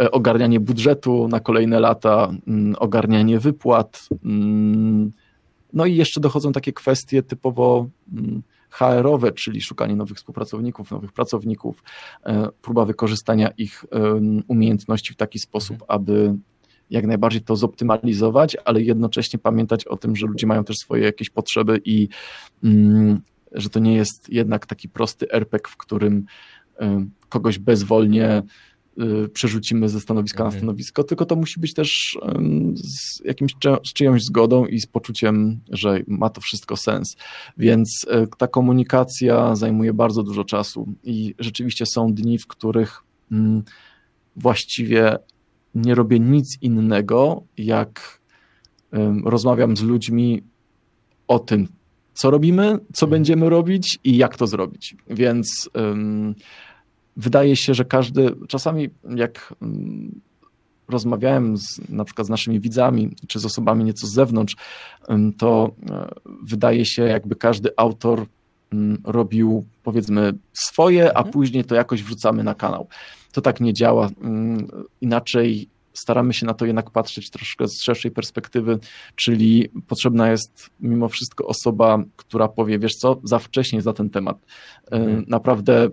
e, 0.00 0.10
ogarnianie 0.10 0.60
budżetu 0.60 1.28
na 1.28 1.40
kolejne 1.40 1.80
lata, 1.80 2.32
ogarnianie 2.78 3.38
wypłat. 3.38 4.08
No 5.72 5.86
i 5.86 5.96
jeszcze 5.96 6.20
dochodzą 6.20 6.52
takie 6.52 6.72
kwestie 6.72 7.22
typowo 7.22 7.86
HR-owe, 8.72 9.32
czyli 9.32 9.60
szukanie 9.60 9.96
nowych 9.96 10.16
współpracowników, 10.16 10.90
nowych 10.90 11.12
pracowników, 11.12 11.82
e, 12.24 12.48
próba 12.62 12.84
wykorzystania 12.84 13.50
ich 13.58 13.84
umiejętności 14.48 15.12
w 15.12 15.16
taki 15.16 15.38
sposób, 15.38 15.82
mhm. 15.82 15.86
aby 15.88 16.34
jak 16.90 17.06
najbardziej 17.06 17.40
to 17.40 17.56
zoptymalizować, 17.56 18.56
ale 18.64 18.82
jednocześnie 18.82 19.38
pamiętać 19.38 19.84
o 19.84 19.96
tym, 19.96 20.16
że 20.16 20.26
ludzie 20.26 20.46
mają 20.46 20.64
też 20.64 20.76
swoje 20.76 21.04
jakieś 21.04 21.30
potrzeby 21.30 21.80
i 21.84 22.08
że 23.52 23.70
to 23.70 23.80
nie 23.80 23.94
jest 23.94 24.28
jednak 24.28 24.66
taki 24.66 24.88
prosty 24.88 25.30
RPG, 25.30 25.70
w 25.72 25.76
którym 25.76 26.24
kogoś 27.28 27.58
bezwolnie 27.58 28.42
przerzucimy 29.32 29.88
ze 29.88 30.00
stanowiska 30.00 30.44
mhm. 30.44 30.54
na 30.54 30.58
stanowisko, 30.58 31.04
tylko 31.04 31.26
to 31.26 31.36
musi 31.36 31.60
być 31.60 31.74
też 31.74 32.18
z, 32.74 33.24
jakimś, 33.24 33.54
z 33.86 33.92
czyjąś 33.92 34.24
zgodą 34.24 34.66
i 34.66 34.80
z 34.80 34.86
poczuciem, 34.86 35.60
że 35.70 36.00
ma 36.06 36.30
to 36.30 36.40
wszystko 36.40 36.76
sens. 36.76 37.16
Więc 37.56 38.06
y, 38.24 38.28
ta 38.38 38.48
komunikacja 38.48 39.56
zajmuje 39.56 39.92
bardzo 39.92 40.22
dużo 40.22 40.44
czasu 40.44 40.88
i 41.04 41.34
rzeczywiście 41.38 41.86
są 41.86 42.14
dni, 42.14 42.38
w 42.38 42.46
których 42.46 43.02
właściwie 44.36 45.18
nie 45.74 45.94
robię 45.94 46.20
nic 46.20 46.58
innego, 46.62 47.42
jak 47.56 48.20
rozmawiam 49.24 49.76
z 49.76 49.82
ludźmi 49.82 50.42
o 51.28 51.38
tym, 51.38 51.68
co 52.14 52.30
robimy, 52.30 52.78
co 52.92 53.06
mhm. 53.06 53.10
będziemy 53.10 53.50
robić 53.50 53.98
i 54.04 54.16
jak 54.16 54.36
to 54.36 54.46
zrobić. 54.46 54.96
Więc 55.10 55.70
wydaje 57.16 57.56
się, 57.56 57.74
że 57.74 57.84
każdy, 57.84 58.34
czasami 58.48 58.88
jak 59.16 59.54
um, 59.60 60.20
rozmawiałem 60.88 61.56
z, 61.56 61.88
na 61.88 62.04
przykład 62.04 62.26
z 62.26 62.30
naszymi 62.30 62.60
widzami, 62.60 63.16
czy 63.26 63.38
z 63.38 63.44
osobami 63.44 63.84
nieco 63.84 64.06
z 64.06 64.12
zewnątrz, 64.12 64.56
um, 65.08 65.32
to 65.32 65.70
e, 65.90 66.08
wydaje 66.42 66.86
się, 66.86 67.02
jakby 67.02 67.36
każdy 67.36 67.70
autor 67.76 68.26
robił 69.04 69.64
powiedzmy 69.82 70.32
swoje, 70.52 71.04
a 71.04 71.18
mhm. 71.18 71.32
później 71.32 71.64
to 71.64 71.74
jakoś 71.74 72.02
wrzucamy 72.02 72.44
na 72.44 72.54
kanał. 72.54 72.88
To 73.32 73.40
tak 73.40 73.60
nie 73.60 73.74
działa. 73.74 74.08
Inaczej 75.00 75.68
staramy 75.94 76.34
się 76.34 76.46
na 76.46 76.54
to 76.54 76.66
jednak 76.66 76.90
patrzeć 76.90 77.30
troszkę 77.30 77.68
z 77.68 77.82
szerszej 77.82 78.10
perspektywy, 78.10 78.78
czyli 79.16 79.68
potrzebna 79.86 80.30
jest 80.30 80.70
mimo 80.80 81.08
wszystko 81.08 81.46
osoba, 81.46 82.02
która 82.16 82.48
powie, 82.48 82.78
wiesz 82.78 82.94
co, 82.94 83.20
za 83.24 83.38
wcześnie 83.38 83.82
za 83.82 83.92
ten 83.92 84.10
temat. 84.10 84.38
E, 84.92 84.94
mhm. 84.94 85.24
Naprawdę 85.28 85.88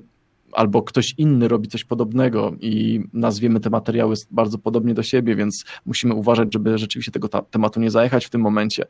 albo 0.53 0.83
ktoś 0.83 1.13
inny 1.17 1.47
robi 1.47 1.67
coś 1.67 1.83
podobnego 1.83 2.53
i 2.59 3.03
nazwiemy 3.13 3.59
te 3.59 3.69
materiały 3.69 4.15
bardzo 4.31 4.57
podobnie 4.57 4.93
do 4.93 5.03
siebie, 5.03 5.35
więc 5.35 5.65
musimy 5.85 6.13
uważać, 6.13 6.53
żeby 6.53 6.77
rzeczywiście 6.77 7.11
tego 7.11 7.27
tematu 7.27 7.79
nie 7.79 7.91
zajechać 7.91 8.25
w 8.25 8.29
tym 8.29 8.41
momencie. 8.41 8.85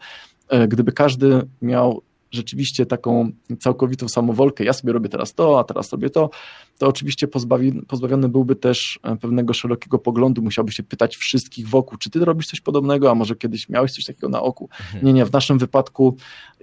E, 0.49 0.67
gdyby 0.67 0.91
każdy 0.91 1.41
miał 1.61 2.01
rzeczywiście 2.31 2.85
taką 2.85 3.31
całkowitą 3.59 4.07
samowolkę, 4.07 4.63
ja 4.63 4.73
sobie 4.73 4.93
robię 4.93 5.09
teraz 5.09 5.33
to, 5.33 5.59
a 5.59 5.63
teraz 5.63 5.91
robię 5.91 6.09
to, 6.09 6.29
to 6.77 6.87
oczywiście 6.87 7.27
pozbawi, 7.27 7.81
pozbawiony 7.87 8.29
byłby 8.29 8.55
też 8.55 8.99
e, 9.03 9.15
pewnego 9.15 9.53
szerokiego 9.53 9.99
poglądu, 9.99 10.41
musiałby 10.41 10.71
się 10.71 10.83
pytać 10.83 11.17
wszystkich 11.17 11.67
wokół, 11.67 11.97
czy 11.97 12.09
ty 12.09 12.25
robisz 12.25 12.47
coś 12.47 12.61
podobnego, 12.61 13.11
a 13.11 13.15
może 13.15 13.35
kiedyś 13.35 13.69
miałeś 13.69 13.91
coś 13.91 14.05
takiego 14.05 14.29
na 14.29 14.41
oku. 14.41 14.69
Mhm. 14.79 15.05
Nie, 15.05 15.13
nie, 15.13 15.25
w 15.25 15.33
naszym 15.33 15.57
wypadku 15.57 16.15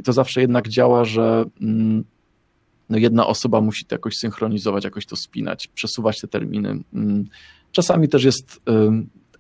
to 0.05 0.12
zawsze 0.12 0.41
jednak 0.41 0.69
działa, 0.69 1.05
że 1.05 1.45
mm, 1.61 2.05
no 2.90 2.99
jedna 2.99 3.26
osoba 3.26 3.61
musi 3.61 3.85
to 3.85 3.95
jakoś 3.95 4.16
synchronizować, 4.16 4.85
jakoś 4.85 5.07
to 5.07 5.16
spinać, 5.16 5.66
przesuwać 5.66 6.21
te 6.21 6.28
terminy. 6.28 6.78
Mm, 6.95 7.25
czasami 7.73 8.09
też 8.09 8.25
jest 8.25 8.61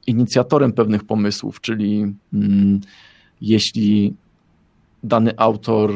inicjatorem 0.06 0.72
pewnych 0.72 1.04
pomysłów, 1.04 1.60
czyli 1.60 2.14
mm, 2.32 2.80
jeśli 3.40 4.14
dany 5.02 5.32
autor 5.36 5.92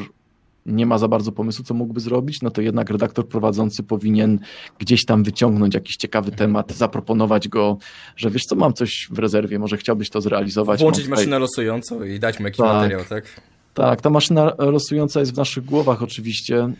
nie 0.66 0.86
ma 0.86 0.98
za 0.98 1.08
bardzo 1.08 1.32
pomysłu, 1.32 1.64
co 1.64 1.74
mógłby 1.74 2.00
zrobić, 2.00 2.42
no 2.42 2.50
to 2.50 2.60
jednak 2.60 2.90
redaktor 2.90 3.28
prowadzący 3.28 3.82
powinien 3.82 4.38
gdzieś 4.78 5.04
tam 5.04 5.22
wyciągnąć 5.22 5.74
jakiś 5.74 5.96
ciekawy 5.96 6.30
temat, 6.30 6.72
zaproponować 6.72 7.48
go, 7.48 7.78
że 8.16 8.30
wiesz 8.30 8.44
co, 8.44 8.56
mam 8.56 8.72
coś 8.72 9.08
w 9.10 9.18
rezerwie, 9.18 9.58
może 9.58 9.76
chciałbyś 9.76 10.10
to 10.10 10.20
zrealizować. 10.20 10.80
Włączyć 10.80 11.04
tutaj... 11.04 11.18
maszynę 11.18 11.38
losującą 11.38 12.04
i 12.04 12.18
dać 12.18 12.40
mu 12.40 12.46
jakiś 12.46 12.58
tak. 12.58 12.66
materiał, 12.66 13.04
tak? 13.08 13.40
Tak, 13.74 14.00
ta 14.00 14.10
maszyna 14.10 14.52
losująca 14.58 15.20
jest 15.20 15.34
w 15.34 15.36
naszych 15.36 15.64
głowach 15.64 16.02
oczywiście 16.02 16.64
y, 16.64 16.72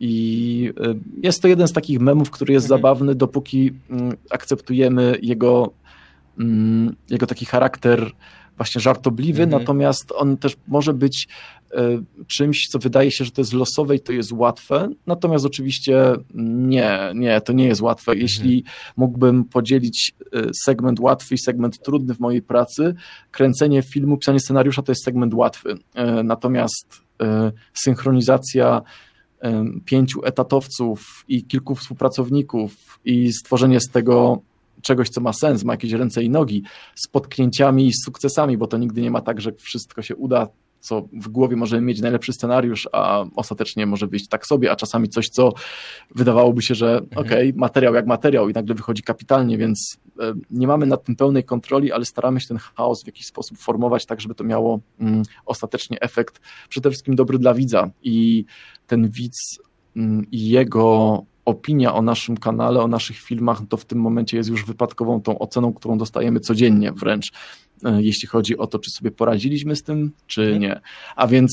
i 0.00 0.72
y, 0.86 0.98
jest 1.22 1.42
to 1.42 1.48
jeden 1.48 1.68
z 1.68 1.72
takich 1.72 2.00
memów, 2.00 2.30
który 2.30 2.52
jest 2.52 2.66
mhm. 2.66 2.80
zabawny, 2.80 3.14
dopóki 3.14 3.66
y, 3.66 3.72
akceptujemy 4.30 5.18
jego, 5.22 5.72
jego 7.10 7.26
taki 7.26 7.46
charakter 7.46 8.10
właśnie 8.56 8.80
żartobliwy, 8.80 9.42
mhm. 9.42 9.60
natomiast 9.60 10.12
on 10.16 10.36
też 10.36 10.56
może 10.68 10.94
być 10.94 11.28
czymś, 12.26 12.66
co 12.66 12.78
wydaje 12.78 13.10
się, 13.10 13.24
że 13.24 13.30
to 13.30 13.40
jest 13.40 13.52
losowe 13.52 13.96
i 13.96 14.00
to 14.00 14.12
jest 14.12 14.32
łatwe, 14.32 14.88
natomiast 15.06 15.46
oczywiście 15.46 16.12
nie, 16.34 17.12
nie, 17.14 17.40
to 17.40 17.52
nie 17.52 17.64
jest 17.64 17.80
łatwe. 17.80 18.12
Mhm. 18.12 18.22
Jeśli 18.22 18.64
mógłbym 18.96 19.44
podzielić 19.44 20.14
e, 20.32 20.42
segment 20.64 21.00
łatwy 21.00 21.34
i 21.34 21.38
segment 21.38 21.78
trudny 21.78 22.14
w 22.14 22.20
mojej 22.20 22.42
pracy, 22.42 22.94
kręcenie 23.30 23.82
filmu, 23.82 24.16
pisanie 24.16 24.40
scenariusza 24.40 24.82
to 24.82 24.92
jest 24.92 25.04
segment 25.04 25.34
łatwy, 25.34 25.74
e, 25.94 26.22
natomiast 26.22 27.02
synchronizacja 27.74 28.82
pięciu 29.84 30.24
etatowców 30.24 31.24
i 31.28 31.44
kilku 31.44 31.74
współpracowników 31.74 32.98
i 33.04 33.32
stworzenie 33.32 33.80
z 33.80 33.88
tego 33.88 34.42
czegoś, 34.82 35.08
co 35.08 35.20
ma 35.20 35.32
sens, 35.32 35.64
ma 35.64 35.72
jakieś 35.72 35.92
ręce 35.92 36.22
i 36.22 36.30
nogi, 36.30 36.62
z 36.94 37.08
potknięciami 37.08 37.86
i 37.86 37.92
z 37.92 38.04
sukcesami, 38.04 38.56
bo 38.56 38.66
to 38.66 38.78
nigdy 38.78 39.00
nie 39.00 39.10
ma 39.10 39.20
tak, 39.20 39.40
że 39.40 39.52
wszystko 39.52 40.02
się 40.02 40.16
uda, 40.16 40.48
co 40.82 41.08
w 41.12 41.28
głowie 41.28 41.56
możemy 41.56 41.82
mieć 41.82 42.00
najlepszy 42.00 42.32
scenariusz, 42.32 42.88
a 42.92 43.24
ostatecznie 43.36 43.86
może 43.86 44.06
wyjść 44.06 44.28
tak 44.28 44.46
sobie, 44.46 44.70
a 44.70 44.76
czasami 44.76 45.08
coś, 45.08 45.28
co 45.28 45.52
wydawałoby 46.14 46.62
się, 46.62 46.74
że 46.74 46.98
mhm. 46.98 47.26
okej, 47.26 47.48
okay, 47.48 47.60
materiał 47.60 47.94
jak 47.94 48.06
materiał 48.06 48.48
i 48.48 48.52
nagle 48.52 48.74
wychodzi 48.74 49.02
kapitalnie, 49.02 49.58
więc 49.58 49.96
e, 50.20 50.32
nie 50.50 50.66
mamy 50.66 50.86
nad 50.86 51.04
tym 51.04 51.16
pełnej 51.16 51.44
kontroli, 51.44 51.92
ale 51.92 52.04
staramy 52.04 52.40
się 52.40 52.48
ten 52.48 52.58
chaos 52.58 53.02
w 53.02 53.06
jakiś 53.06 53.26
sposób 53.26 53.58
formować 53.58 54.06
tak, 54.06 54.20
żeby 54.20 54.34
to 54.34 54.44
miało 54.44 54.80
mm, 55.00 55.22
ostatecznie 55.46 56.00
efekt 56.00 56.40
przede 56.68 56.90
wszystkim 56.90 57.16
dobry 57.16 57.38
dla 57.38 57.54
widza 57.54 57.90
i 58.02 58.44
ten 58.86 59.08
widz 59.08 59.58
mm, 59.96 60.26
i 60.30 60.48
jego 60.48 61.18
opinia 61.44 61.94
o 61.94 62.02
naszym 62.02 62.36
kanale, 62.36 62.80
o 62.80 62.88
naszych 62.88 63.18
filmach, 63.18 63.60
to 63.68 63.76
w 63.76 63.84
tym 63.84 63.98
momencie 63.98 64.36
jest 64.36 64.50
już 64.50 64.64
wypadkową 64.64 65.22
tą 65.22 65.38
oceną, 65.38 65.72
którą 65.72 65.98
dostajemy 65.98 66.40
codziennie 66.40 66.92
wręcz, 66.92 67.32
e, 67.84 68.02
jeśli 68.02 68.28
chodzi 68.28 68.58
o 68.58 68.66
to, 68.66 68.78
czy 68.78 68.90
sobie 68.90 69.10
poradziliśmy 69.10 69.76
z 69.76 69.82
tym, 69.82 70.12
czy 70.26 70.42
mhm. 70.42 70.60
nie. 70.60 70.80
A 71.16 71.26
więc 71.26 71.52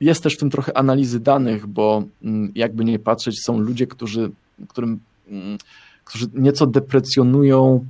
jest 0.00 0.22
też 0.22 0.34
w 0.34 0.38
tym 0.38 0.50
trochę 0.50 0.76
analizy 0.76 1.20
danych, 1.20 1.66
bo 1.66 2.02
mm, 2.22 2.52
jakby 2.54 2.84
nie 2.84 2.98
patrzeć, 2.98 3.44
są 3.44 3.58
ludzie, 3.58 3.86
którzy, 3.86 4.30
którym, 4.68 5.00
mm, 5.28 5.58
którzy 6.04 6.26
nieco 6.34 6.66
deprecjonują 6.66 7.84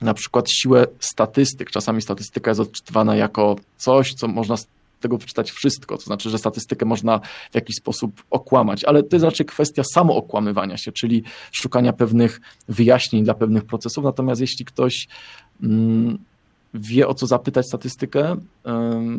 na 0.00 0.14
przykład 0.14 0.50
siłę 0.50 0.86
statystyk. 1.00 1.70
Czasami 1.70 2.02
statystyka 2.02 2.50
jest 2.50 2.60
odczytywana 2.60 3.16
jako 3.16 3.56
coś, 3.76 4.14
co 4.14 4.28
można 4.28 4.56
tego 5.00 5.18
wyczytać 5.18 5.50
wszystko, 5.50 5.96
to 5.96 6.02
znaczy, 6.02 6.30
że 6.30 6.38
statystykę 6.38 6.86
można 6.86 7.20
w 7.50 7.54
jakiś 7.54 7.76
sposób 7.76 8.22
okłamać, 8.30 8.84
ale 8.84 9.02
to 9.02 9.16
jest 9.16 9.24
raczej 9.24 9.46
kwestia 9.46 9.82
samookłamywania 9.94 10.76
się, 10.76 10.92
czyli 10.92 11.22
szukania 11.52 11.92
pewnych 11.92 12.40
wyjaśnień 12.68 13.24
dla 13.24 13.34
pewnych 13.34 13.64
procesów, 13.64 14.04
natomiast 14.04 14.40
jeśli 14.40 14.64
ktoś 14.64 15.08
mm, 15.62 16.18
wie 16.74 17.08
o 17.08 17.14
co 17.14 17.26
zapytać 17.26 17.66
statystykę, 17.66 18.36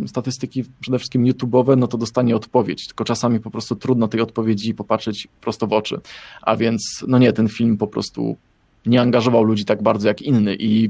statystyki 0.08 0.64
przede 0.80 0.98
wszystkim 0.98 1.26
YouTube'owe, 1.26 1.78
no 1.78 1.88
to 1.88 1.98
dostanie 1.98 2.36
odpowiedź, 2.36 2.88
tylko 2.88 3.04
czasami 3.04 3.40
po 3.40 3.52
prostu 3.52 3.76
trudno 3.76 4.08
tej 4.08 4.22
odpowiedzi 4.22 4.74
popatrzeć 4.74 5.28
prosto 5.42 5.68
w 5.68 5.74
oczy, 5.74 6.00
a 6.42 6.56
więc 6.56 7.06
no 7.08 7.18
nie, 7.18 7.34
ten 7.34 7.48
film 7.48 7.78
po 7.78 7.88
prostu 7.88 8.38
nie 8.86 9.02
angażował 9.02 9.44
ludzi 9.44 9.66
tak 9.66 9.84
bardzo 9.84 10.08
jak 10.08 10.22
inny 10.22 10.56
i 10.60 10.90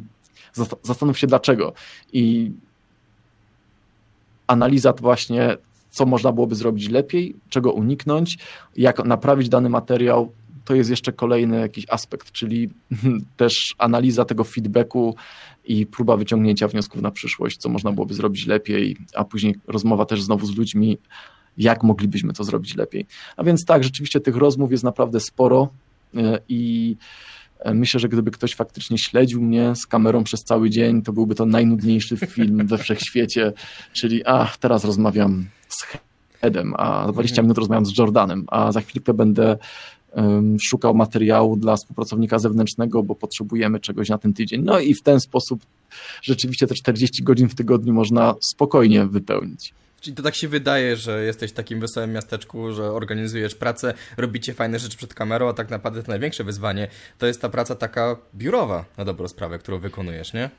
zastanów 0.83 1.19
się 1.19 1.27
dlaczego. 1.27 1.73
I 2.13 2.51
analiza 4.49 4.93
właśnie, 4.93 5.57
co 5.89 6.05
można 6.05 6.31
byłoby 6.31 6.55
zrobić 6.55 6.89
lepiej, 6.89 7.35
czego 7.49 7.71
uniknąć, 7.71 8.37
jak 8.77 9.05
naprawić 9.05 9.49
dany 9.49 9.69
materiał, 9.69 10.31
to 10.65 10.75
jest 10.75 10.89
jeszcze 10.89 11.11
kolejny 11.11 11.59
jakiś 11.59 11.85
aspekt, 11.89 12.31
czyli 12.31 12.69
też 13.37 13.75
analiza 13.77 14.25
tego 14.25 14.43
feedbacku 14.43 15.15
i 15.65 15.85
próba 15.85 16.17
wyciągnięcia 16.17 16.67
wniosków 16.67 17.01
na 17.01 17.11
przyszłość, 17.11 17.57
co 17.57 17.69
można 17.69 17.91
byłoby 17.91 18.13
zrobić 18.13 18.47
lepiej, 18.47 18.97
a 19.15 19.23
później 19.23 19.55
rozmowa 19.67 20.05
też 20.05 20.21
znowu 20.21 20.45
z 20.45 20.57
ludźmi, 20.57 20.97
jak 21.57 21.83
moglibyśmy 21.83 22.33
to 22.33 22.43
zrobić 22.43 22.75
lepiej. 22.75 23.05
A 23.37 23.43
więc 23.43 23.65
tak, 23.65 23.83
rzeczywiście 23.83 24.19
tych 24.19 24.35
rozmów 24.35 24.71
jest 24.71 24.83
naprawdę 24.83 25.19
sporo 25.19 25.69
e, 26.15 26.39
i 26.49 26.95
E, 26.97 27.38
myślę, 27.65 27.99
że 27.99 28.09
gdyby 28.09 28.31
ktoś 28.31 28.55
faktycznie 28.55 28.97
śledził 28.97 29.41
mnie 29.41 29.73
z 29.75 29.87
kamerą 29.87 30.23
przez 30.23 30.43
cały 30.43 30.69
dzień, 30.69 31.01
to 31.01 31.13
byłby 31.13 31.35
to 31.35 31.45
najnudniejszy 31.45 32.17
film 32.17 32.67
we 32.67 32.77
wszechświecie, 32.77 33.53
czyli 33.93 34.25
a 34.25 34.51
teraz 34.59 34.85
rozmawiam 34.85 35.45
z 35.69 35.97
Edem, 36.41 36.73
a 36.77 37.11
20 37.11 37.33
mhm. 37.33 37.45
minut 37.45 37.57
rozmawiam 37.57 37.85
z 37.85 37.97
Jordanem, 37.97 38.45
a 38.47 38.71
za 38.71 38.81
chwilkę 38.81 39.13
będę 39.13 39.57
um, 40.11 40.57
szukał 40.61 40.95
materiału 40.95 41.57
dla 41.57 41.75
współpracownika 41.75 42.39
zewnętrznego, 42.39 43.03
bo 43.03 43.15
potrzebujemy 43.15 43.79
czegoś 43.79 44.09
na 44.09 44.17
ten 44.17 44.33
tydzień. 44.33 44.61
No 44.63 44.79
i 44.79 44.93
w 44.93 45.01
ten 45.01 45.19
sposób 45.19 45.61
rzeczywiście 46.21 46.67
te 46.67 46.75
40 46.75 47.23
godzin 47.23 47.49
w 47.49 47.55
tygodniu 47.55 47.93
można 47.93 48.35
spokojnie 48.41 49.05
wypełnić. 49.05 49.73
Czyli 50.01 50.15
to 50.15 50.23
tak 50.23 50.35
się 50.35 50.47
wydaje, 50.47 50.95
że 50.95 51.25
jesteś 51.25 51.51
w 51.51 51.53
takim 51.53 51.79
wesołym 51.79 52.11
miasteczku, 52.11 52.71
że 52.71 52.91
organizujesz 52.91 53.55
pracę, 53.55 53.93
robicie 54.17 54.53
fajne 54.53 54.79
rzeczy 54.79 54.97
przed 54.97 55.13
kamerą, 55.13 55.49
a 55.49 55.53
tak 55.53 55.69
naprawdę 55.69 56.03
to 56.03 56.11
największe 56.11 56.43
wyzwanie 56.43 56.87
to 57.17 57.27
jest 57.27 57.41
ta 57.41 57.49
praca 57.49 57.75
taka 57.75 58.15
biurowa 58.35 58.85
na 58.97 59.05
dobrą 59.05 59.27
sprawę, 59.27 59.59
którą 59.59 59.79
wykonujesz, 59.79 60.33
nie? 60.33 60.49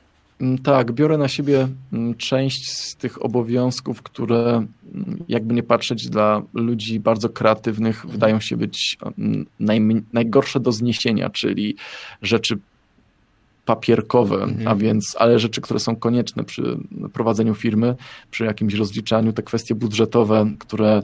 Mm, 0.41 0.57
tak, 0.57 0.91
biorę 0.91 1.17
na 1.17 1.27
siebie 1.27 1.67
mm, 1.93 2.15
część 2.15 2.71
z 2.71 2.95
tych 2.95 3.25
obowiązków, 3.25 4.01
które 4.01 4.65
mm, 4.93 5.23
jakby 5.27 5.53
nie 5.53 5.63
patrzeć 5.63 6.09
dla 6.09 6.41
ludzi 6.53 6.99
bardzo 6.99 7.29
kreatywnych 7.29 8.05
wydają 8.05 8.39
się 8.39 8.57
być 8.57 8.97
najgorsze 10.13 10.59
do 10.59 10.71
zniesienia, 10.71 11.29
czyli 11.29 11.75
rzeczy 12.21 12.57
papierkowe, 13.71 14.43
mhm. 14.43 14.67
a 14.67 14.75
więc, 14.75 15.15
ale 15.19 15.39
rzeczy, 15.39 15.61
które 15.61 15.79
są 15.79 15.95
konieczne 15.95 16.43
przy 16.43 16.77
prowadzeniu 17.13 17.55
firmy, 17.55 17.95
przy 18.31 18.45
jakimś 18.45 18.73
rozliczaniu, 18.73 19.33
te 19.33 19.43
kwestie 19.43 19.75
budżetowe, 19.75 20.51
które 20.59 21.01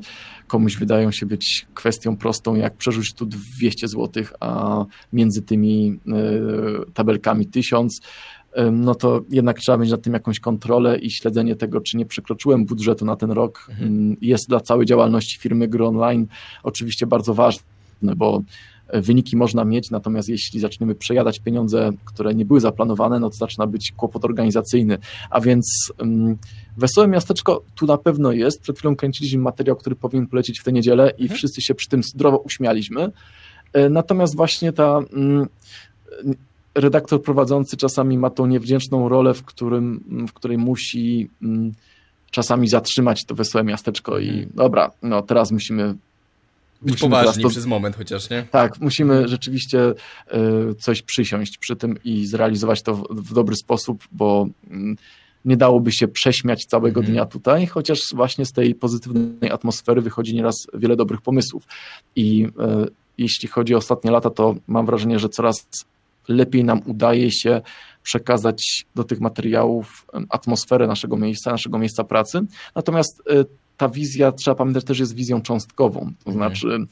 komuś 0.48 0.78
wydają 0.78 1.12
się 1.12 1.26
być 1.26 1.66
kwestią 1.74 2.18
prostą, 2.18 2.56
jak 2.56 2.78
przerzucić 2.78 3.14
tu 3.14 3.26
200 3.26 3.88
zł, 3.88 4.24
a 4.40 4.86
między 5.14 5.42
tymi 5.42 6.00
y, 6.88 6.92
tabelkami 6.94 7.46
1000, 7.46 8.02
no 8.72 8.96
to 8.96 9.22
jednak 9.30 9.60
trzeba 9.60 9.78
mieć 9.78 9.92
nad 9.92 10.02
tym 10.02 10.14
jakąś 10.14 10.40
kontrolę 10.40 11.00
i 11.00 11.12
śledzenie 11.12 11.56
tego, 11.56 11.82
czy 11.82 11.98
nie 11.98 12.06
przekroczyłem 12.06 12.66
budżetu 12.66 13.06
na 13.06 13.16
ten 13.16 13.32
rok. 13.32 13.68
Mhm. 13.70 14.18
Jest 14.22 14.50
dla 14.50 14.60
całej 14.60 14.86
działalności 14.86 15.40
firmy 15.40 15.68
gry 15.68 15.86
online 15.86 16.28
oczywiście 16.64 17.08
bardzo 17.08 17.34
ważne, 17.34 18.16
bo 18.16 18.42
wyniki 18.94 19.38
można 19.38 19.66
mieć, 19.66 19.92
natomiast 19.92 20.30
jeśli 20.30 20.60
zaczniemy 20.60 20.96
przejadać 20.96 21.40
pieniądze, 21.40 21.92
które 22.06 22.36
nie 22.36 22.46
były 22.46 22.60
zaplanowane, 22.60 23.20
no 23.20 23.30
to 23.30 23.36
zaczyna 23.36 23.68
być 23.68 23.92
kłopot 23.98 24.26
organizacyjny. 24.26 24.98
A 25.30 25.42
więc 25.42 25.92
um, 26.00 26.38
Wesołe 26.78 27.08
Miasteczko 27.08 27.64
tu 27.76 27.86
na 27.86 27.98
pewno 27.98 28.32
jest. 28.32 28.62
Przed 28.62 28.78
chwilą 28.78 28.96
kręciliśmy 28.96 29.40
materiał, 29.40 29.76
który 29.76 29.96
powinien 29.96 30.28
polecieć 30.28 30.60
w 30.60 30.64
tę 30.64 30.72
niedzielę 30.72 31.12
i 31.18 31.22
mhm. 31.22 31.38
wszyscy 31.38 31.62
się 31.62 31.76
przy 31.76 31.90
tym 31.90 32.04
zdrowo 32.04 32.38
uśmialiśmy. 32.38 33.12
E, 33.74 33.90
natomiast 33.90 34.36
właśnie 34.36 34.74
ta 34.74 34.98
um, 34.98 35.48
redaktor 36.76 37.24
prowadzący 37.24 37.78
czasami 37.78 38.18
ma 38.18 38.30
tą 38.30 38.46
niewdzięczną 38.46 39.10
rolę, 39.10 39.34
w, 39.34 39.44
którym, 39.44 40.04
w 40.28 40.34
której 40.34 40.58
musi 40.58 41.30
um, 41.42 41.72
czasami 42.32 42.68
zatrzymać 42.68 43.26
to 43.26 43.36
wesołe 43.36 43.64
miasteczko 43.64 44.20
i 44.20 44.30
mhm. 44.30 44.50
dobra, 44.54 44.92
no 45.04 45.22
teraz 45.22 45.52
musimy 45.52 45.96
być 46.82 47.00
poważni 47.00 47.44
to... 47.44 47.50
przez 47.50 47.66
moment 47.66 47.96
chociaż, 47.96 48.30
nie? 48.30 48.44
Tak, 48.52 48.80
musimy 48.82 49.28
rzeczywiście 49.28 49.94
y, 50.72 50.76
coś 50.76 51.02
przysiąść 51.02 51.58
przy 51.58 51.76
tym 51.76 51.98
i 52.04 52.26
zrealizować 52.26 52.82
to 52.82 52.96
w, 53.10 53.34
dobry 53.34 53.56
sposób, 53.56 54.04
bo 54.12 54.48
y, 54.64 54.68
nie 55.46 55.58
dałoby 55.58 55.92
się 55.92 56.08
prześmiać 56.08 56.66
całego 56.66 57.00
mhm. 57.00 57.14
dnia 57.14 57.26
tutaj, 57.26 57.68
chociaż 57.68 58.00
właśnie 58.14 58.46
z 58.46 58.52
tej 58.52 58.76
pozytywnej 58.76 59.52
atmosfery 59.52 60.02
wychodzi 60.02 60.36
nieraz 60.36 60.56
wiele 60.74 60.96
dobrych 60.96 61.22
pomysłów. 61.22 61.64
I 62.16 62.46
y, 62.46 62.90
jeśli 63.18 63.48
chodzi 63.48 63.76
o 63.76 63.78
ostatnie 63.78 64.12
lata, 64.12 64.30
to 64.30 64.56
mam 64.68 64.86
wrażenie, 64.86 65.20
że 65.20 65.30
coraz 65.30 65.68
lepiej 66.28 66.64
nam 66.64 66.82
udaje 66.86 67.32
się 67.32 67.62
przekazać 68.04 68.86
do 68.96 69.04
tych 69.04 69.20
materiałów 69.20 70.06
atmosferę 70.30 70.88
naszego 70.88 71.18
miejsca, 71.18 71.52
naszego 71.52 71.78
miejsca 71.78 72.04
pracy. 72.04 72.40
Natomiast 72.76 73.24
ta 73.78 73.90
wizja, 73.90 74.32
trzeba 74.32 74.56
pamiętać, 74.56 74.84
też 74.84 75.00
jest 75.00 75.16
wizją 75.16 75.42
cząstkową. 75.42 76.00
To 76.00 76.32
mhm. 76.32 76.36
znaczy, 76.36 76.88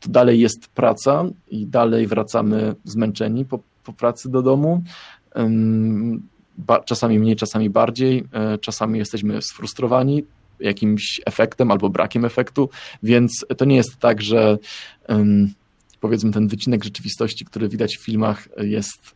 to 0.00 0.10
dalej 0.10 0.40
jest 0.40 0.68
praca 0.68 1.24
i 1.50 1.66
dalej 1.66 2.06
wracamy 2.06 2.74
zmęczeni 2.84 3.44
po, 3.44 3.58
po 3.84 3.92
pracy 3.92 4.30
do 4.30 4.42
domu. 4.42 4.82
Czasami 6.84 7.18
mniej, 7.18 7.36
czasami 7.36 7.70
bardziej, 7.70 8.24
e, 8.32 8.58
czasami 8.58 8.98
jesteśmy 8.98 9.42
sfrustrowani 9.42 10.24
jakimś 10.60 11.20
efektem 11.26 11.70
albo 11.70 11.90
brakiem 11.90 12.24
efektu, 12.24 12.68
więc 13.02 13.44
to 13.56 13.64
nie 13.64 13.76
jest 13.76 13.96
tak, 13.96 14.22
że 14.22 14.58
powiedzmy 16.00 16.32
ten 16.32 16.48
wycinek 16.48 16.84
rzeczywistości, 16.84 17.44
który 17.44 17.68
widać 17.68 17.96
w 17.96 18.04
filmach 18.04 18.48
jest 18.56 19.14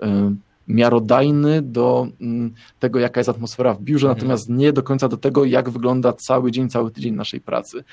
miarodajny 0.68 1.62
do 1.62 2.09
mm, 2.20 2.55
tego, 2.81 2.98
jaka 2.98 3.20
jest 3.20 3.31
atmosfera 3.31 3.75
w 3.75 3.83
biurze, 3.83 4.07
mhm. 4.07 4.18
natomiast 4.18 4.48
nie 4.48 4.72
do 4.72 4.83
końca 4.83 5.09
do 5.09 5.16
tego, 5.16 5.44
jak 5.44 5.70
wygląda 5.70 6.12
cały 6.12 6.53
dzień, 6.53 6.68
cały 6.68 6.90
tydzień 6.90 7.14
naszej 7.14 7.40
pracy. 7.40 7.85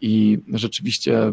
I 0.00 0.38
rzeczywiście 0.54 1.32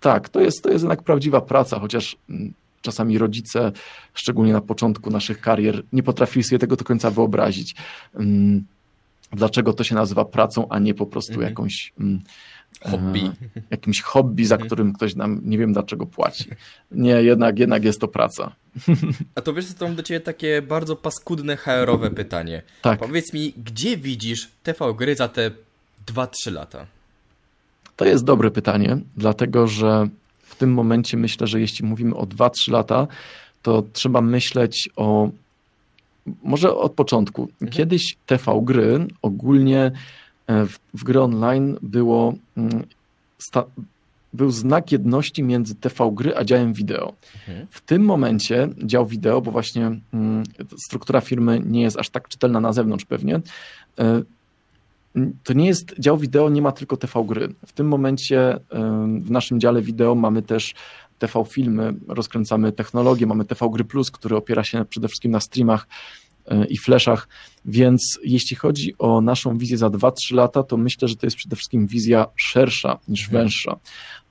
tak, 0.00 0.28
to 0.28 0.40
jest, 0.40 0.62
to 0.62 0.70
jest 0.70 0.82
jednak 0.82 1.02
prawdziwa 1.02 1.40
praca, 1.40 1.78
chociaż 1.80 2.16
mm, 2.30 2.52
czasami 2.82 3.18
rodzice, 3.18 3.72
szczególnie 4.14 4.52
na 4.52 4.60
początku 4.60 5.10
naszych 5.10 5.40
karier, 5.40 5.82
nie 5.92 6.02
potrafili 6.02 6.44
sobie 6.44 6.58
tego 6.58 6.76
do 6.76 6.84
końca 6.84 7.10
wyobrazić. 7.10 7.74
Mm, 8.14 8.64
dlaczego 9.32 9.72
to 9.72 9.84
się 9.84 9.94
nazywa 9.94 10.24
pracą, 10.24 10.68
a 10.68 10.78
nie 10.78 10.94
po 10.94 11.06
prostu 11.06 11.32
mhm. 11.32 11.50
jakąś 11.50 11.92
hobby. 12.80 13.30
Jakimś 13.70 14.00
hobby, 14.00 14.46
za 14.46 14.58
którym 14.58 14.92
ktoś 14.92 15.14
nam 15.14 15.40
nie 15.44 15.58
wiem 15.58 15.72
dlaczego 15.72 16.06
płaci. 16.06 16.50
Nie, 16.90 17.22
jednak, 17.22 17.58
jednak 17.58 17.84
jest 17.84 18.00
to 18.00 18.08
praca. 18.08 18.52
A 19.34 19.40
to 19.40 19.54
wiesz, 19.54 19.74
to 19.74 19.84
mam 19.84 19.96
do 19.96 20.02
ciebie 20.02 20.20
takie 20.20 20.62
bardzo 20.62 20.96
paskudne 20.96 21.56
HR-owe 21.56 22.10
pytanie. 22.10 22.62
Tak. 22.82 23.00
Powiedz 23.00 23.32
mi, 23.32 23.52
gdzie 23.64 23.96
widzisz 23.96 24.48
TV 24.62 24.94
gry 24.94 25.16
za 25.16 25.28
te 25.28 25.50
2-3 26.06 26.52
lata? 26.52 26.86
To 27.96 28.04
jest 28.04 28.24
dobre 28.24 28.50
pytanie, 28.50 28.98
dlatego 29.16 29.66
że 29.66 30.08
w 30.42 30.56
tym 30.56 30.72
momencie 30.72 31.16
myślę, 31.16 31.46
że 31.46 31.60
jeśli 31.60 31.86
mówimy 31.86 32.16
o 32.16 32.26
2-3 32.26 32.72
lata, 32.72 33.06
to 33.62 33.82
trzeba 33.92 34.20
myśleć 34.20 34.88
o 34.96 35.28
może 36.42 36.76
od 36.76 36.92
początku. 36.92 37.42
Mhm. 37.42 37.70
Kiedyś 37.70 38.16
TV 38.26 38.60
gry 38.62 39.06
ogólnie 39.22 39.92
w, 40.48 40.78
w 40.94 41.04
gry 41.04 41.20
online 41.20 41.78
było, 41.82 42.34
mm, 42.56 42.84
sta, 43.38 43.64
był 44.32 44.50
znak 44.50 44.92
jedności 44.92 45.42
między 45.42 45.74
TV 45.74 46.10
gry 46.12 46.36
a 46.36 46.44
działem 46.44 46.72
wideo. 46.72 47.14
Mhm. 47.48 47.66
W 47.70 47.80
tym 47.80 48.02
momencie 48.02 48.68
dział 48.84 49.06
wideo, 49.06 49.40
bo 49.40 49.50
właśnie 49.50 50.00
mm, 50.14 50.42
struktura 50.86 51.20
firmy 51.20 51.60
nie 51.64 51.82
jest 51.82 51.98
aż 51.98 52.10
tak 52.10 52.28
czytelna 52.28 52.60
na 52.60 52.72
zewnątrz 52.72 53.04
pewnie, 53.04 53.40
e, 53.98 54.22
to 55.44 55.52
nie 55.52 55.66
jest, 55.66 55.94
dział 55.98 56.18
wideo 56.18 56.50
nie 56.50 56.62
ma 56.62 56.72
tylko 56.72 56.96
TV 56.96 57.24
gry. 57.24 57.54
W 57.66 57.72
tym 57.72 57.88
momencie 57.88 58.52
e, 58.52 58.60
w 59.20 59.30
naszym 59.30 59.60
dziale 59.60 59.82
wideo 59.82 60.14
mamy 60.14 60.42
też 60.42 60.74
TV 61.18 61.44
filmy, 61.44 61.94
rozkręcamy 62.08 62.72
technologię, 62.72 63.26
mamy 63.26 63.44
TV 63.44 63.70
gry 63.70 63.84
plus, 63.84 64.10
który 64.10 64.36
opiera 64.36 64.64
się 64.64 64.84
przede 64.84 65.08
wszystkim 65.08 65.30
na 65.30 65.40
streamach 65.40 65.86
E, 66.46 66.64
i 66.64 66.78
fleszach. 66.78 67.28
Więc 67.64 68.18
jeśli 68.24 68.56
chodzi 68.56 68.94
o 68.98 69.20
naszą 69.20 69.58
wizję 69.58 69.78
za 69.78 69.88
2-3 69.88 70.12
lata, 70.34 70.62
to 70.62 70.76
myślę, 70.76 71.08
że 71.08 71.16
to 71.16 71.26
jest 71.26 71.36
przede 71.36 71.56
wszystkim 71.56 71.86
wizja 71.86 72.26
szersza 72.36 72.98
niż 73.08 73.24
mhm. 73.24 73.42
węższa. 73.42 73.76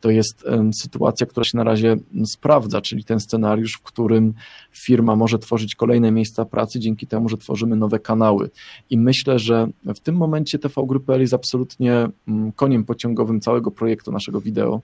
To 0.01 0.09
jest 0.09 0.45
sytuacja, 0.81 1.27
która 1.27 1.43
się 1.43 1.57
na 1.57 1.63
razie 1.63 1.95
sprawdza, 2.25 2.81
czyli 2.81 3.03
ten 3.03 3.19
scenariusz, 3.19 3.73
w 3.73 3.81
którym 3.81 4.33
firma 4.71 5.15
może 5.15 5.39
tworzyć 5.39 5.75
kolejne 5.75 6.11
miejsca 6.11 6.45
pracy 6.45 6.79
dzięki 6.79 7.07
temu, 7.07 7.29
że 7.29 7.37
tworzymy 7.37 7.75
nowe 7.75 7.99
kanały. 7.99 8.49
I 8.89 8.97
myślę, 8.97 9.39
że 9.39 9.67
w 9.95 9.99
tym 9.99 10.15
momencie 10.15 10.59
TV 10.59 10.85
Group.pl 10.87 11.21
jest 11.21 11.33
absolutnie 11.33 12.07
koniem 12.55 12.83
pociągowym 12.85 13.41
całego 13.41 13.71
projektu 13.71 14.11
naszego 14.11 14.41
wideo. 14.41 14.81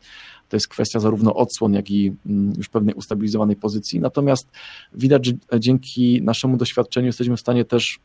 To 0.50 0.56
jest 0.56 0.68
kwestia 0.68 1.00
zarówno 1.00 1.34
odsłon, 1.36 1.74
jak 1.74 1.92
i 1.92 2.14
już 2.58 2.70
pewnej 2.70 2.96
ustabilizowanej 2.96 3.56
pozycji. 3.56 4.00
Natomiast 4.00 4.52
widać, 4.94 5.26
że 5.26 5.34
dzięki 5.60 6.22
naszemu 6.22 6.58
doświadczeniu 6.58 7.08
jesteśmy 7.08 7.38
w 7.38 7.40
stanie 7.40 7.66
też 7.66 8.00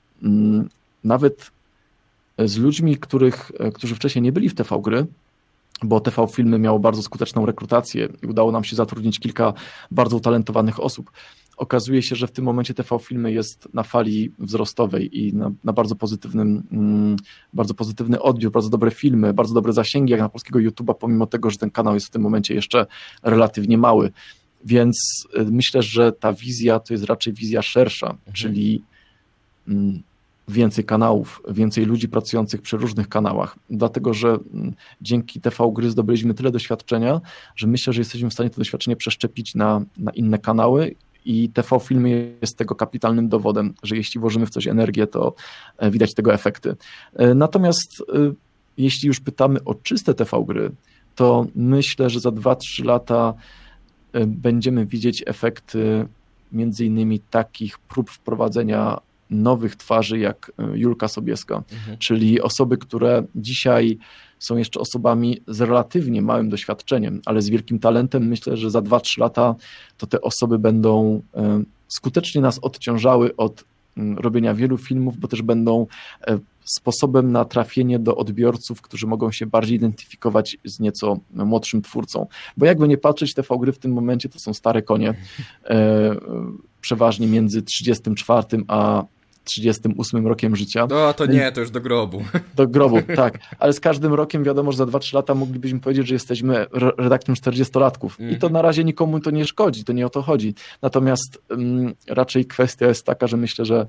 nawet 1.05 1.50
z 2.38 2.57
ludźmi, 2.59 2.96
których, 2.96 3.53
którzy 3.74 3.94
wcześniej 3.94 4.22
nie 4.22 4.33
byli 4.33 4.48
w 4.48 4.55
TV 4.55 4.81
gry, 4.83 5.07
bo 5.83 6.00
TV 6.00 6.27
Filmy 6.27 6.59
miało 6.59 6.79
bardzo 6.79 7.03
skuteczną 7.03 7.46
rekrutację 7.46 8.09
i 8.22 8.27
udało 8.27 8.53
nam 8.53 8.64
się 8.64 8.77
zatrudnić 8.77 9.18
kilka 9.18 9.53
bardzo 9.90 10.16
utalentowanych 10.16 10.81
osób 10.81 11.11
okazuje 11.57 12.03
się, 12.03 12.16
że 12.16 12.27
w 12.27 12.31
tym 12.31 12.44
momencie 12.44 12.74
TV 12.74 12.98
Filmy 12.98 13.33
jest 13.33 13.68
na 13.74 13.83
fali 13.83 14.33
wzrostowej 14.38 15.20
i 15.20 15.35
na, 15.35 15.53
na, 15.64 15.72
bardzo 15.72 15.96
pozytywnym, 15.96 16.62
mm, 16.72 17.16
bardzo 17.53 17.74
pozytywny 17.74 18.22
odbiór, 18.22 18.53
bardzo 18.53 18.70
dobre 18.70 18.90
filmy, 18.90 19.35
bardzo 19.35 19.55
dobre 19.55 19.72
zasięgi 19.72 20.11
jak 20.11 20.20
na 20.20 20.29
polskiego 20.29 20.59
YouTube'a, 20.59 20.94
pomimo 20.94 21.27
tego, 21.27 21.50
że 21.50 21.59
ten 21.59 21.70
kanał 21.70 21.94
jest 21.94 22.07
w 22.07 22.11
tym 22.11 22.22
momencie 22.22 22.55
jeszcze 22.55 22.87
relatywnie 23.22 23.79
mały. 23.79 24.12
Więc 24.64 25.27
y, 25.38 25.44
myślę, 25.50 25.83
że 25.83 26.12
ta 26.12 26.33
wizja 26.33 26.81
to 26.81 26.94
jest 26.94 27.05
raczej 27.05 27.33
wizja 27.33 27.62
szersza, 27.62 28.07
mhm. 28.07 28.33
czyli 28.33 28.74
mm, 28.74 28.87
więcej 30.48 30.85
kanałów, 30.85 31.42
więcej 31.48 31.85
ludzi 31.85 32.09
pracujących 32.09 32.62
przy 32.62 32.77
różnych 32.77 33.09
kanałach, 33.09 33.57
dlatego 33.70 34.14
że 34.14 34.29
mm, 34.29 34.74
dzięki 35.00 35.40
TV 35.40 35.70
Gry 35.72 35.90
zdobyliśmy 35.90 36.35
tyle 36.35 36.50
doświadczenia, 36.50 37.20
że 37.57 37.66
myślę, 37.66 37.92
że 37.92 38.00
jesteśmy 38.00 38.31
w 38.31 38.33
stanie 38.33 38.50
to 38.50 38.59
doświadczenie 38.59 38.96
przeszczepić 38.96 39.55
na, 39.55 39.83
na 39.98 40.11
inne 40.11 40.38
kanały 40.38 40.94
i 41.24 41.48
TV 41.48 41.81
Filmy 41.81 42.37
jest 42.42 42.57
tego 42.57 42.74
kapitalnym 42.74 43.29
dowodem, 43.29 43.74
że 43.83 43.96
jeśli 43.96 44.20
włożymy 44.20 44.46
w 44.46 44.50
coś 44.50 44.66
energię, 44.66 45.07
to 45.07 45.35
widać 45.83 46.14
tego 46.14 46.35
efekty. 46.35 46.77
Natomiast 47.35 48.03
jeśli 48.79 49.07
już 49.07 49.20
pytamy 49.20 49.64
o 49.64 49.74
czyste 49.74 50.14
TV 50.14 50.44
gry, 50.46 50.70
to 51.14 51.46
myślę, 51.55 52.11
że 52.11 52.20
za 52.20 52.31
2-3 52.31 52.85
lata 52.85 53.35
będziemy 54.27 54.87
widzieć 54.87 55.22
efekty 55.27 56.07
między 56.53 56.85
innymi 56.85 57.20
takich 57.20 57.79
prób 57.79 58.11
wprowadzenia 58.11 58.98
nowych 59.31 59.77
twarzy 59.77 60.19
jak 60.19 60.53
e, 60.59 60.79
Julka 60.79 61.09
Sobieska, 61.09 61.63
mhm. 61.73 61.99
czyli 61.99 62.41
osoby, 62.41 62.79
które 62.79 63.25
dzisiaj 63.35 63.99
są 64.39 64.57
jeszcze 64.57 64.81
osobami 64.81 65.41
z 65.47 65.61
relatywnie 65.61 66.23
małym 66.23 66.49
doświadczeniem, 66.49 67.21
ale 67.27 67.43
z 67.43 67.49
wielkim 67.49 67.79
talentem. 67.79 68.29
Myślę, 68.29 68.57
że 68.57 68.71
za 68.71 68.81
2-3 68.81 69.21
lata 69.21 69.55
to 69.99 70.07
te 70.07 70.21
osoby 70.21 70.59
będą 70.59 71.23
e, 71.35 71.63
skutecznie 71.89 72.41
nas 72.41 72.59
odciążały 72.59 73.37
od 73.37 73.65
robienia 74.17 74.55
wielu 74.55 74.79
filmów, 74.79 75.19
bo 75.19 75.29
też 75.29 75.43
będą 75.43 75.87
e, 76.27 76.39
sposobem 76.65 77.33
na 77.33 77.45
trafienie 77.45 77.99
do 77.99 78.17
odbiorców, 78.17 78.83
którzy 78.83 79.07
mogą 79.07 79.33
się 79.33 79.47
bardziej 79.47 79.77
identyfikować 79.77 80.57
z 80.65 80.81
nieco 80.81 81.19
młodszym 81.31 81.83
twórcą. 81.83 82.27
Bo 82.57 82.67
jakby 82.67 82.89
nie 82.89 82.99
patrzeć, 82.99 83.35
TV 83.35 83.59
gry 83.61 83.73
w 83.73 83.79
tym 83.79 83.93
momencie 83.93 84.29
to 84.29 84.39
są 84.39 84.55
stare 84.55 84.83
konie, 84.83 85.15
przeważnie 86.81 87.27
między 87.27 87.63
34 87.63 88.65
a 88.69 89.05
38 89.45 90.27
rokiem 90.27 90.57
życia. 90.57 90.87
No 90.91 91.13
to 91.13 91.27
nie, 91.27 91.53
to 91.53 91.61
już 91.61 91.71
do 91.71 91.81
grobu. 91.81 92.25
Do 92.57 92.69
grobu, 92.69 93.03
tak. 93.17 93.39
Ale 93.59 93.73
z 93.73 93.81
każdym 93.81 94.15
rokiem 94.15 94.45
wiadomo, 94.45 94.73
że 94.73 94.79
za 94.79 94.85
2-3 94.85 95.15
lata 95.15 95.35
moglibyśmy 95.35 95.81
powiedzieć, 95.81 96.09
że 96.09 96.15
jesteśmy 96.15 96.67
redaktorem 96.99 97.37
40-latków. 97.37 98.11
I 98.19 98.39
to 98.39 98.47
mhm. 98.47 98.53
na 98.53 98.63
razie 98.63 98.85
nikomu 98.85 99.21
to 99.21 99.31
nie 99.31 99.45
szkodzi, 99.45 99.85
to 99.85 99.93
nie 99.93 100.07
o 100.07 100.11
to 100.11 100.23
chodzi. 100.23 100.55
Natomiast 100.83 101.43
um, 101.51 101.95
raczej 102.09 102.45
kwestia 102.45 102.87
jest 102.87 103.07
taka, 103.07 103.27
że 103.27 103.37
myślę, 103.37 103.65
że 103.65 103.87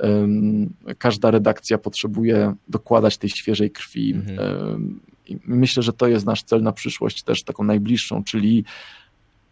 um, 0.00 0.72
każda 0.98 1.30
redakcja 1.30 1.78
potrzebuje 1.78 2.54
dokładać 2.68 3.18
tej 3.18 3.30
świeżej 3.30 3.70
krwi. 3.70 4.12
Mhm. 4.12 4.38
Um, 4.68 5.00
myślę, 5.46 5.82
że 5.82 5.92
to 5.92 6.06
jest 6.06 6.26
nasz 6.26 6.42
cel 6.42 6.62
na 6.62 6.72
przyszłość, 6.72 7.22
też 7.22 7.42
taką 7.42 7.64
najbliższą, 7.64 8.24
czyli 8.24 8.64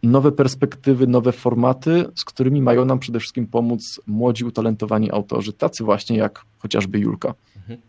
nowe 0.03 0.31
perspektywy, 0.31 1.07
nowe 1.07 1.31
formaty, 1.31 2.05
z 2.15 2.25
którymi 2.25 2.61
mają 2.61 2.85
nam 2.85 2.99
przede 2.99 3.19
wszystkim 3.19 3.47
pomóc 3.47 4.01
młodzi, 4.07 4.45
utalentowani 4.45 5.11
autorzy, 5.11 5.53
tacy 5.53 5.83
właśnie 5.83 6.17
jak 6.17 6.45
chociażby 6.59 6.99
Julka. 6.99 7.33
Mhm. 7.55 7.79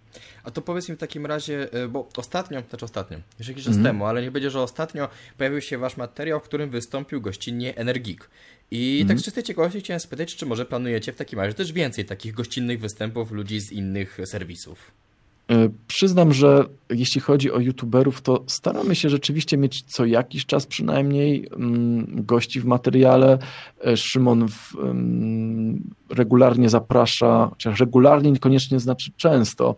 A 0.45 0.51
to 0.51 0.63
powiedz 0.63 0.89
mi 0.89 0.95
w 0.97 0.99
takim 0.99 1.27
razie, 1.27 1.73
e, 1.73 1.89
bo 1.89 2.09
ostatnio, 2.17 2.63
znaczy 2.69 2.85
ostatnio, 2.85 3.19
już 3.39 3.49
jakiś 3.49 3.65
czas 3.65 3.75
mm. 3.75 3.85
temu, 3.85 4.05
ale 4.07 4.23
nie 4.23 4.31
będzie, 4.31 4.51
że 4.51 4.61
ostatnio 4.61 5.09
pojawił 5.39 5.61
się 5.61 5.79
wasz 5.79 5.97
materiał, 5.97 6.41
w 6.41 6.43
którym 6.43 6.71
wystąpił 6.71 7.21
gościnnie 7.21 7.77
Energik. 7.77 8.31
I 8.71 8.97
mm. 8.97 9.09
tak 9.09 9.19
z 9.19 9.25
czystej 9.25 9.45
ciekawości 9.45 9.81
chciałem 9.81 10.01
spytać, 10.01 10.37
czy 10.37 10.47
może 10.47 10.65
planujecie 10.65 11.13
w 11.13 11.17
takim 11.17 11.41
razie 11.41 11.55
też 11.55 11.73
więcej 11.73 12.05
takich 12.05 12.35
gościnnych 12.35 12.81
występów 12.81 13.33
ludzi 13.33 13.61
z 13.61 13.73
innych 13.73 14.19
serwisów? 14.25 14.93
E, 15.51 15.69
przyznam, 15.87 16.33
że 16.33 16.65
jeśli 16.91 17.21
chodzi 17.21 17.53
o 17.53 17.61
youtuberów, 17.61 18.23
to 18.23 18.45
staramy 18.47 18.95
się 18.95 19.11
rzeczywiście 19.11 19.57
mieć 19.57 19.83
co 19.83 20.05
jakiś 20.05 20.47
czas 20.47 20.67
przynajmniej 20.67 21.49
mm, 21.57 22.07
gości 22.25 22.61
w 22.61 22.65
materiale. 22.65 23.39
E, 23.85 23.97
Szymon 23.97 24.49
w, 24.49 24.77
regularnie 26.11 26.69
zaprasza, 26.69 27.49
chociaż 27.51 27.81
regularnie 27.81 28.33
niekoniecznie 28.33 28.81
znaczy 28.81 29.13
często, 29.17 29.77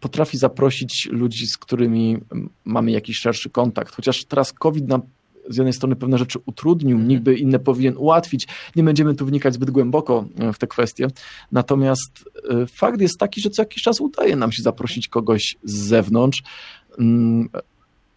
potrafi 0.00 0.38
zaprosić 0.38 1.08
ludzi, 1.12 1.46
z 1.46 1.56
którymi 1.56 2.18
mamy 2.64 2.90
jakiś 2.90 3.18
szerszy 3.18 3.50
kontakt. 3.50 3.94
Chociaż 3.94 4.24
teraz 4.24 4.52
COVID 4.52 4.88
nam 4.88 5.02
z 5.48 5.56
jednej 5.56 5.72
strony 5.72 5.96
pewne 5.96 6.18
rzeczy 6.18 6.38
utrudnił, 6.46 6.96
mhm. 6.96 7.08
nikt 7.08 7.22
by 7.22 7.34
inne 7.34 7.58
powinien 7.58 7.96
ułatwić. 7.96 8.48
Nie 8.76 8.82
będziemy 8.82 9.14
tu 9.14 9.26
wnikać 9.26 9.54
zbyt 9.54 9.70
głęboko 9.70 10.24
e, 10.38 10.52
w 10.52 10.58
te 10.58 10.66
kwestie. 10.66 11.06
Natomiast 11.52 12.30
e, 12.50 12.66
fakt 12.66 13.00
jest 13.00 13.18
taki, 13.18 13.40
że 13.40 13.50
co 13.50 13.62
jakiś 13.62 13.82
czas 13.82 14.00
udaje 14.00 14.36
nam 14.36 14.52
się 14.52 14.62
zaprosić 14.62 15.08
kogoś 15.08 15.56
z 15.64 15.74
zewnątrz 15.74 16.42
mm, 16.98 17.48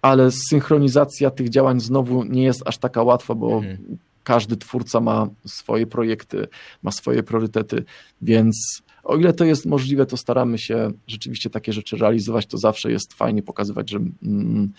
ale 0.01 0.31
synchronizacja 0.31 1.31
tych 1.31 1.49
działań 1.49 1.79
znowu 1.79 2.23
nie 2.23 2.43
jest 2.43 2.63
aż 2.65 2.77
taka 2.77 3.03
łatwa, 3.03 3.35
bo 3.35 3.57
mhm. 3.57 3.97
każdy 4.23 4.57
twórca 4.57 4.99
ma 4.99 5.27
swoje 5.45 5.87
projekty, 5.87 6.47
ma 6.83 6.91
swoje 6.91 7.23
priorytety, 7.23 7.83
więc 8.21 8.81
o 9.03 9.17
ile 9.17 9.33
to 9.33 9.45
jest 9.45 9.65
możliwe, 9.65 10.05
to 10.05 10.17
staramy 10.17 10.57
się 10.57 10.91
rzeczywiście 11.07 11.49
takie 11.49 11.73
rzeczy 11.73 11.97
realizować. 11.97 12.45
To 12.45 12.57
zawsze 12.57 12.91
jest 12.91 13.13
fajnie 13.13 13.43
pokazywać, 13.43 13.89
że 13.89 13.99
mm, 14.23 14.71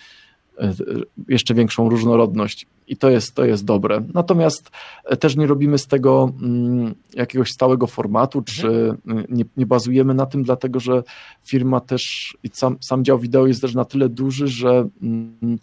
jeszcze 1.29 1.55
większą 1.55 1.89
różnorodność 1.89 2.67
i 2.89 2.97
to 2.97 3.11
jest, 3.11 3.35
to 3.35 3.45
jest 3.45 3.65
dobre. 3.65 4.03
Natomiast 4.15 4.71
e, 5.05 5.17
też 5.17 5.37
nie 5.37 5.47
robimy 5.47 5.79
z 5.79 5.87
tego 5.87 6.33
mm, 6.43 6.95
jakiegoś 7.15 7.49
stałego 7.49 7.87
formatu, 7.87 8.39
mhm. 8.39 8.57
czy 8.57 8.97
nie, 9.29 9.45
nie 9.57 9.67
bazujemy 9.67 10.15
na 10.15 10.27
tym, 10.27 10.43
dlatego 10.43 10.81
że 10.81 11.03
firma 11.45 11.81
też 11.81 12.37
i 12.43 12.51
sam, 12.53 12.77
sam 12.81 13.05
dział 13.05 13.19
wideo 13.19 13.47
jest 13.47 13.61
też 13.61 13.75
na 13.75 13.85
tyle 13.85 14.09
duży, 14.09 14.49
że 14.49 14.89
mm, 15.03 15.59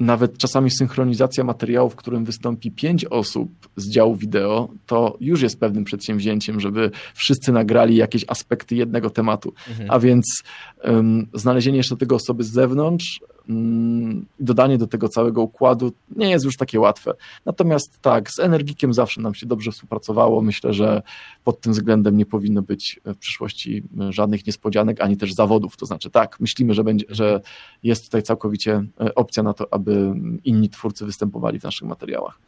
nawet 0.00 0.38
czasami 0.38 0.70
synchronizacja 0.70 1.44
materiału, 1.44 1.90
w 1.90 1.96
którym 1.96 2.24
wystąpi 2.24 2.70
pięć 2.70 3.04
osób 3.04 3.50
z 3.76 3.90
działu 3.90 4.16
wideo, 4.16 4.68
to 4.86 5.16
już 5.20 5.42
jest 5.42 5.60
pewnym 5.60 5.84
przedsięwzięciem, 5.84 6.60
żeby 6.60 6.90
wszyscy 7.14 7.52
nagrali 7.52 7.96
jakieś 7.96 8.24
aspekty 8.28 8.76
jednego 8.76 9.10
tematu. 9.10 9.52
Mhm. 9.68 9.90
A 9.90 9.98
więc 9.98 10.42
um, 10.84 11.26
znalezienie 11.34 11.76
jeszcze 11.76 11.96
tego 11.96 12.16
osoby 12.16 12.44
z 12.44 12.50
zewnątrz, 12.50 13.20
dodanie 14.40 14.78
do 14.78 14.86
tego 14.86 15.08
całego 15.08 15.42
układu 15.42 15.92
nie 16.16 16.30
jest 16.30 16.44
już 16.44 16.56
takie 16.56 16.80
łatwe. 16.80 17.14
Natomiast 17.44 17.98
tak, 18.02 18.30
z 18.30 18.38
Energikiem 18.38 18.94
zawsze 18.94 19.20
nam 19.20 19.34
się 19.34 19.46
dobrze 19.46 19.72
współpracowało. 19.72 20.42
Myślę, 20.42 20.72
że 20.72 21.02
pod 21.44 21.60
tym 21.60 21.72
względem 21.72 22.16
nie 22.16 22.26
powinno 22.26 22.62
być 22.62 23.00
w 23.04 23.16
przyszłości 23.16 23.82
żadnych 24.10 24.46
niespodzianek, 24.46 25.00
ani 25.00 25.16
też 25.16 25.32
zawodów. 25.32 25.76
To 25.76 25.86
znaczy 25.86 26.10
tak, 26.10 26.40
myślimy, 26.40 26.74
że, 26.74 26.84
będzie, 26.84 27.06
że 27.08 27.40
jest 27.82 28.04
tutaj 28.04 28.22
całkowicie 28.22 28.84
e, 29.00 29.14
opcja 29.14 29.42
na 29.42 29.52
to, 29.54 29.66
aby 29.70 30.14
inni 30.44 30.70
twórcy 30.70 31.06
występowali 31.06 31.60
w 31.60 31.64
naszych 31.64 31.88
materiałach. 31.88 32.38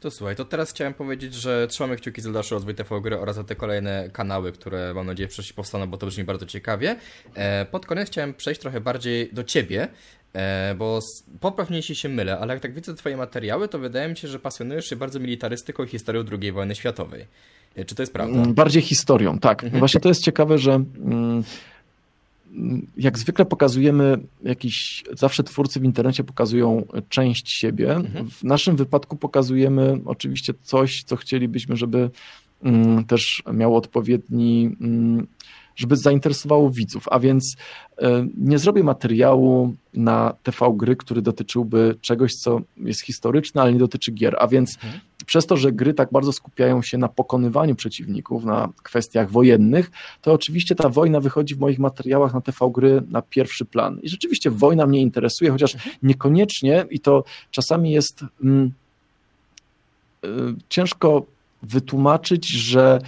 To 0.00 0.10
słuchaj, 0.10 0.36
to 0.36 0.44
teraz 0.44 0.70
chciałem 0.70 0.94
powiedzieć, 0.94 1.34
że 1.34 1.66
trzymamy 1.68 1.96
kciuki 1.96 2.20
za 2.20 2.32
dalszy 2.32 2.54
rozwój 2.54 2.74
TV 2.74 3.00
Gry 3.00 3.18
oraz 3.18 3.36
za 3.36 3.44
te 3.44 3.56
kolejne 3.56 4.10
kanały, 4.12 4.52
które 4.52 4.94
mam 4.94 5.06
nadzieję 5.06 5.26
w 5.26 5.30
przyszłości 5.30 5.54
powstaną, 5.54 5.86
bo 5.86 5.96
to 5.96 6.06
brzmi 6.06 6.24
bardzo 6.24 6.46
ciekawie. 6.46 6.96
E, 7.34 7.66
pod 7.66 7.86
koniec 7.86 8.08
chciałem 8.08 8.34
przejść 8.34 8.60
trochę 8.60 8.80
bardziej 8.80 9.30
do 9.32 9.44
Ciebie, 9.44 9.88
e, 10.36 10.74
bo 10.78 11.00
poprawnie 11.40 11.76
jeśli 11.76 11.94
się 11.94 12.08
mylę, 12.08 12.38
ale 12.38 12.54
jak 12.54 12.62
tak 12.62 12.74
widzę 12.74 12.94
Twoje 12.94 13.16
materiały, 13.16 13.68
to 13.68 13.78
wydaje 13.78 14.08
mi 14.08 14.16
się, 14.16 14.28
że 14.28 14.38
pasjonujesz 14.38 14.86
się 14.86 14.96
bardzo 14.96 15.20
militarystyką 15.20 15.84
i 15.84 15.88
historią 15.88 16.24
II 16.40 16.52
wojny 16.52 16.74
światowej. 16.74 17.26
Czy 17.86 17.94
to 17.94 18.02
jest 18.02 18.12
prawda? 18.12 18.38
Mm, 18.38 18.54
bardziej 18.54 18.82
historią, 18.82 19.38
tak. 19.38 19.64
Mhm. 19.64 19.78
Właśnie 19.78 20.00
to 20.00 20.08
jest 20.08 20.22
ciekawe, 20.22 20.58
że... 20.58 20.72
Mm, 20.72 21.42
jak 22.96 23.18
zwykle 23.18 23.44
pokazujemy 23.44 24.18
jakiś, 24.42 25.04
zawsze 25.12 25.42
twórcy 25.42 25.80
w 25.80 25.84
internecie 25.84 26.24
pokazują 26.24 26.86
część 27.08 27.52
siebie. 27.52 27.94
Mhm. 27.94 28.30
W 28.30 28.44
naszym 28.44 28.76
wypadku 28.76 29.16
pokazujemy 29.16 29.98
oczywiście 30.04 30.54
coś, 30.62 31.02
co 31.02 31.16
chcielibyśmy, 31.16 31.76
żeby 31.76 32.10
mm, 32.62 33.04
też 33.04 33.42
miało 33.52 33.78
odpowiedni, 33.78 34.76
mm, 34.80 35.26
żeby 35.76 35.96
zainteresowało 35.96 36.70
widzów. 36.70 37.08
A 37.10 37.18
więc 37.18 37.56
e, 37.98 38.26
nie 38.36 38.58
zrobię 38.58 38.82
materiału 38.82 39.74
na 39.94 40.34
TV 40.42 40.72
gry, 40.76 40.96
który 40.96 41.22
dotyczyłby 41.22 41.96
czegoś, 42.00 42.32
co 42.32 42.60
jest 42.76 43.00
historyczne, 43.00 43.62
ale 43.62 43.72
nie 43.72 43.78
dotyczy 43.78 44.12
gier. 44.12 44.36
A 44.38 44.48
więc 44.48 44.74
mhm 44.74 45.00
przez 45.26 45.46
to, 45.46 45.56
że 45.56 45.72
gry 45.72 45.94
tak 45.94 46.08
bardzo 46.12 46.32
skupiają 46.32 46.82
się 46.82 46.98
na 46.98 47.08
pokonywaniu 47.08 47.74
przeciwników, 47.74 48.44
na 48.44 48.68
kwestiach 48.82 49.30
wojennych, 49.30 49.90
to 50.22 50.32
oczywiście 50.32 50.74
ta 50.74 50.88
wojna 50.88 51.20
wychodzi 51.20 51.54
w 51.54 51.58
moich 51.58 51.78
materiałach 51.78 52.34
na 52.34 52.40
TV 52.40 52.70
gry 52.74 53.02
na 53.08 53.22
pierwszy 53.22 53.64
plan. 53.64 54.00
I 54.02 54.08
rzeczywiście 54.08 54.50
wojna 54.50 54.86
mnie 54.86 55.00
interesuje, 55.00 55.50
chociaż 55.50 55.74
mhm. 55.74 55.96
niekoniecznie 56.02 56.84
i 56.90 57.00
to 57.00 57.24
czasami 57.50 57.90
jest 57.90 58.24
mm, 58.42 58.72
y, 60.24 60.28
ciężko 60.68 61.26
wytłumaczyć, 61.62 62.48
że 62.48 62.98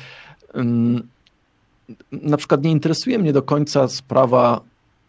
mm, 0.54 1.08
na 2.12 2.36
przykład 2.36 2.64
nie 2.64 2.70
interesuje 2.70 3.18
mnie 3.18 3.32
do 3.32 3.42
końca 3.42 3.88
sprawa 3.88 4.60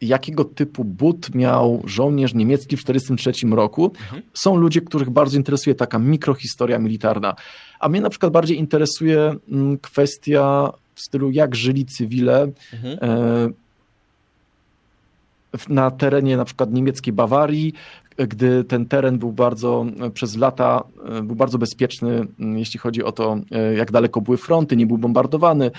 jakiego 0.02 0.46
typu 0.46 0.84
but 0.84 1.36
miał 1.36 1.82
żołnierz 1.86 2.34
niemiecki 2.34 2.78
w 2.78 2.84
1943 2.84 3.56
roku. 3.56 3.86
Mhm. 3.86 4.22
Są 4.34 4.56
ludzie, 4.56 4.82
których 4.82 5.10
bardzo 5.10 5.38
interesuje 5.38 5.76
taka 5.76 6.00
mikrohistoria 6.00 6.80
militarna. 6.80 7.36
A 7.80 7.90
mnie 7.90 8.02
na 8.02 8.10
przykład 8.10 8.32
bardziej 8.32 8.58
interesuje 8.58 9.36
mm, 9.52 9.78
kwestia 9.78 10.72
w 10.96 11.02
stylu, 11.02 11.32
jak 11.32 11.56
żyli 11.56 11.86
cywile 11.86 12.52
mhm. 12.74 12.98
E, 13.02 13.50
na 15.70 15.92
terenie 15.92 16.38
na 16.38 16.46
przykład 16.46 16.74
niemieckiej 16.74 17.14
Bawarii, 17.14 17.74
gdy 18.18 18.64
ten 18.64 18.86
teren 18.86 19.18
był 19.18 19.32
bardzo 19.32 19.86
przez 20.14 20.38
lata 20.38 20.84
e, 21.06 21.22
był 21.22 21.36
bardzo 21.36 21.58
bezpieczny, 21.58 22.28
mm, 22.40 22.58
jeśli 22.58 22.80
chodzi 22.80 23.04
o 23.04 23.12
to, 23.12 23.38
e, 23.52 23.74
jak 23.74 23.92
daleko 23.92 24.22
były 24.22 24.38
fronty, 24.38 24.76
nie 24.76 24.88
był 24.88 24.98
bombardowany. 24.98 25.72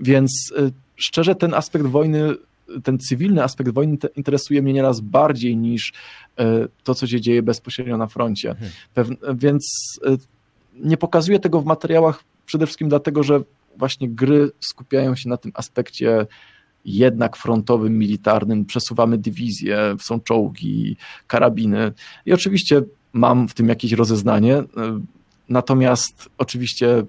Więc 0.00 0.52
szczerze 0.96 1.34
ten 1.34 1.54
aspekt 1.54 1.86
wojny 1.86 2.34
ten 2.82 2.98
cywilny 2.98 3.42
aspekt 3.42 3.70
wojny 3.70 3.96
interesuje 4.16 4.62
mnie 4.62 4.72
nieraz 4.72 5.00
bardziej 5.00 5.56
niż 5.56 5.92
to, 6.84 6.94
co 6.94 7.06
się 7.06 7.20
dzieje 7.20 7.42
bezpośrednio 7.42 7.96
na 7.96 8.06
froncie. 8.06 8.56
Mhm. 8.96 9.38
Więc 9.38 9.66
nie 10.74 10.96
pokazuję 10.96 11.40
tego 11.40 11.60
w 11.60 11.64
materiałach 11.64 12.24
przede 12.46 12.66
wszystkim 12.66 12.88
dlatego, 12.88 13.22
że 13.22 13.40
właśnie 13.76 14.08
gry 14.08 14.50
skupiają 14.60 15.16
się 15.16 15.28
na 15.28 15.36
tym 15.36 15.52
aspekcie 15.54 16.26
jednak 16.84 17.36
frontowym, 17.36 17.98
militarnym, 17.98 18.64
przesuwamy 18.64 19.18
dywizje, 19.18 19.96
są 20.00 20.20
czołgi, 20.20 20.96
karabiny 21.26 21.92
i 22.26 22.32
oczywiście 22.32 22.82
mam 23.12 23.48
w 23.48 23.54
tym 23.54 23.68
jakieś 23.68 23.92
rozeznanie, 23.92 24.62
natomiast 25.48 26.28
oczywiście 26.38 27.04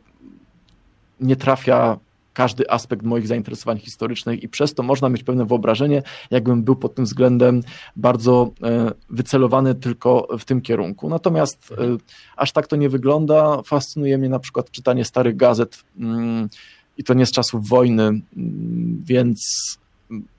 nie 1.21 1.35
trafia 1.35 1.99
każdy 2.37 2.69
aspekt 2.69 3.03
moich 3.03 3.27
zainteresowań 3.27 3.79
historycznych 3.79 4.43
i 4.43 4.49
przez 4.49 4.73
to 4.73 4.83
można 4.83 5.09
mieć 5.09 5.23
pewne 5.23 5.45
wyobrażenie, 5.45 6.03
jakbym 6.31 6.63
był 6.63 6.75
pod 6.75 6.95
tym 6.95 7.05
względem 7.05 7.63
bardzo 7.95 8.51
e, 8.63 8.91
wycelowany 9.09 9.75
tylko 9.75 10.27
w 10.39 10.45
tym 10.45 10.61
kierunku. 10.61 11.09
Natomiast 11.09 11.71
e, 11.71 11.97
aż 12.35 12.51
tak 12.51 12.67
to 12.67 12.75
nie 12.75 12.89
wygląda. 12.89 13.61
Fascynuje 13.65 14.17
mnie 14.17 14.29
na 14.29 14.39
przykład 14.39 14.71
czytanie 14.71 15.05
starych 15.05 15.35
gazet 15.35 15.83
mm, 15.99 16.49
i 16.97 17.03
to 17.03 17.13
nie 17.13 17.25
z 17.25 17.31
czasów 17.31 17.67
wojny, 17.67 18.03
mm, 18.03 19.03
więc 19.05 19.39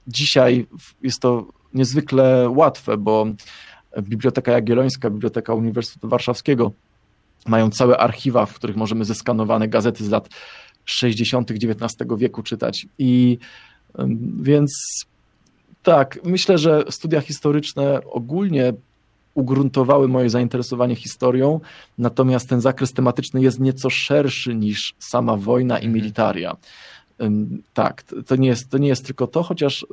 dzisiaj 0.07 0.67
jest 1.01 1.19
to 1.19 1.45
niezwykle 1.73 2.49
łatwe, 2.49 2.97
bo 2.97 3.25
Biblioteka 4.01 4.51
Jagiellońska, 4.51 5.09
Biblioteka 5.09 5.53
Uniwersytetu 5.53 6.09
Warszawskiego 6.09 6.71
mają 7.47 7.69
całe 7.69 7.97
archiwa, 7.97 8.45
w 8.45 8.53
których 8.53 8.75
możemy 8.75 9.05
zeskanowane 9.05 9.67
gazety 9.67 10.03
z 10.05 10.09
lat 10.09 10.29
60. 10.91 11.51
XIX 11.51 11.93
wieku 12.17 12.43
czytać. 12.43 12.87
I 12.97 13.37
więc 14.41 14.71
tak, 15.83 16.19
myślę, 16.23 16.57
że 16.57 16.83
studia 16.89 17.21
historyczne 17.21 18.01
ogólnie 18.05 18.73
ugruntowały 19.33 20.07
moje 20.07 20.29
zainteresowanie 20.29 20.95
historią, 20.95 21.59
natomiast 21.97 22.49
ten 22.49 22.61
zakres 22.61 22.93
tematyczny 22.93 23.41
jest 23.41 23.59
nieco 23.59 23.89
szerszy 23.89 24.55
niż 24.55 24.93
sama 24.99 25.37
wojna 25.37 25.75
i 25.75 25.85
mhm. 25.85 25.93
militaria. 25.93 26.57
Tak, 27.73 28.03
to 28.27 28.35
nie 28.35 28.47
jest, 28.47 28.69
to 28.69 28.77
nie 28.77 28.87
jest 28.87 29.05
tylko 29.05 29.27
to, 29.27 29.43
chociaż 29.43 29.85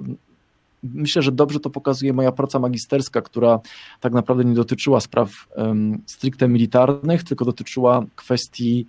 myślę, 0.82 1.22
że 1.22 1.32
dobrze 1.32 1.60
to 1.60 1.70
pokazuje 1.70 2.12
moja 2.12 2.32
praca 2.32 2.58
magisterska, 2.58 3.22
która 3.22 3.60
tak 4.00 4.12
naprawdę 4.12 4.44
nie 4.44 4.54
dotyczyła 4.54 5.00
spraw 5.00 5.30
um, 5.56 6.02
stricte 6.06 6.48
militarnych, 6.48 7.24
tylko 7.24 7.44
dotyczyła 7.44 8.04
kwestii 8.16 8.86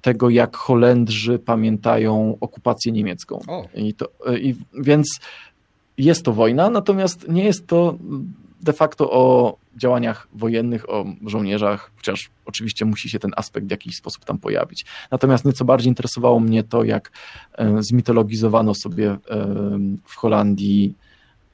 tego, 0.00 0.30
jak 0.30 0.56
Holendrzy 0.56 1.38
pamiętają 1.38 2.36
okupację 2.40 2.92
niemiecką. 2.92 3.40
I 3.74 3.94
to, 3.94 4.08
i, 4.36 4.54
więc 4.78 5.20
jest 5.98 6.24
to 6.24 6.32
wojna, 6.32 6.70
natomiast 6.70 7.28
nie 7.28 7.44
jest 7.44 7.66
to 7.66 7.98
de 8.60 8.72
facto 8.72 9.10
o 9.10 9.56
działaniach 9.76 10.28
wojennych, 10.32 10.90
o 10.90 11.04
żołnierzach, 11.26 11.90
chociaż 11.96 12.30
oczywiście 12.44 12.84
musi 12.84 13.08
się 13.08 13.18
ten 13.18 13.30
aspekt 13.36 13.66
w 13.66 13.70
jakiś 13.70 13.96
sposób 13.96 14.24
tam 14.24 14.38
pojawić. 14.38 14.84
Natomiast 15.10 15.44
nieco 15.44 15.64
bardziej 15.64 15.88
interesowało 15.88 16.40
mnie 16.40 16.64
to, 16.64 16.84
jak 16.84 17.12
e, 17.52 17.82
zmitologizowano 17.82 18.74
sobie 18.74 19.10
e, 19.10 19.18
w 20.04 20.16
Holandii 20.16 20.94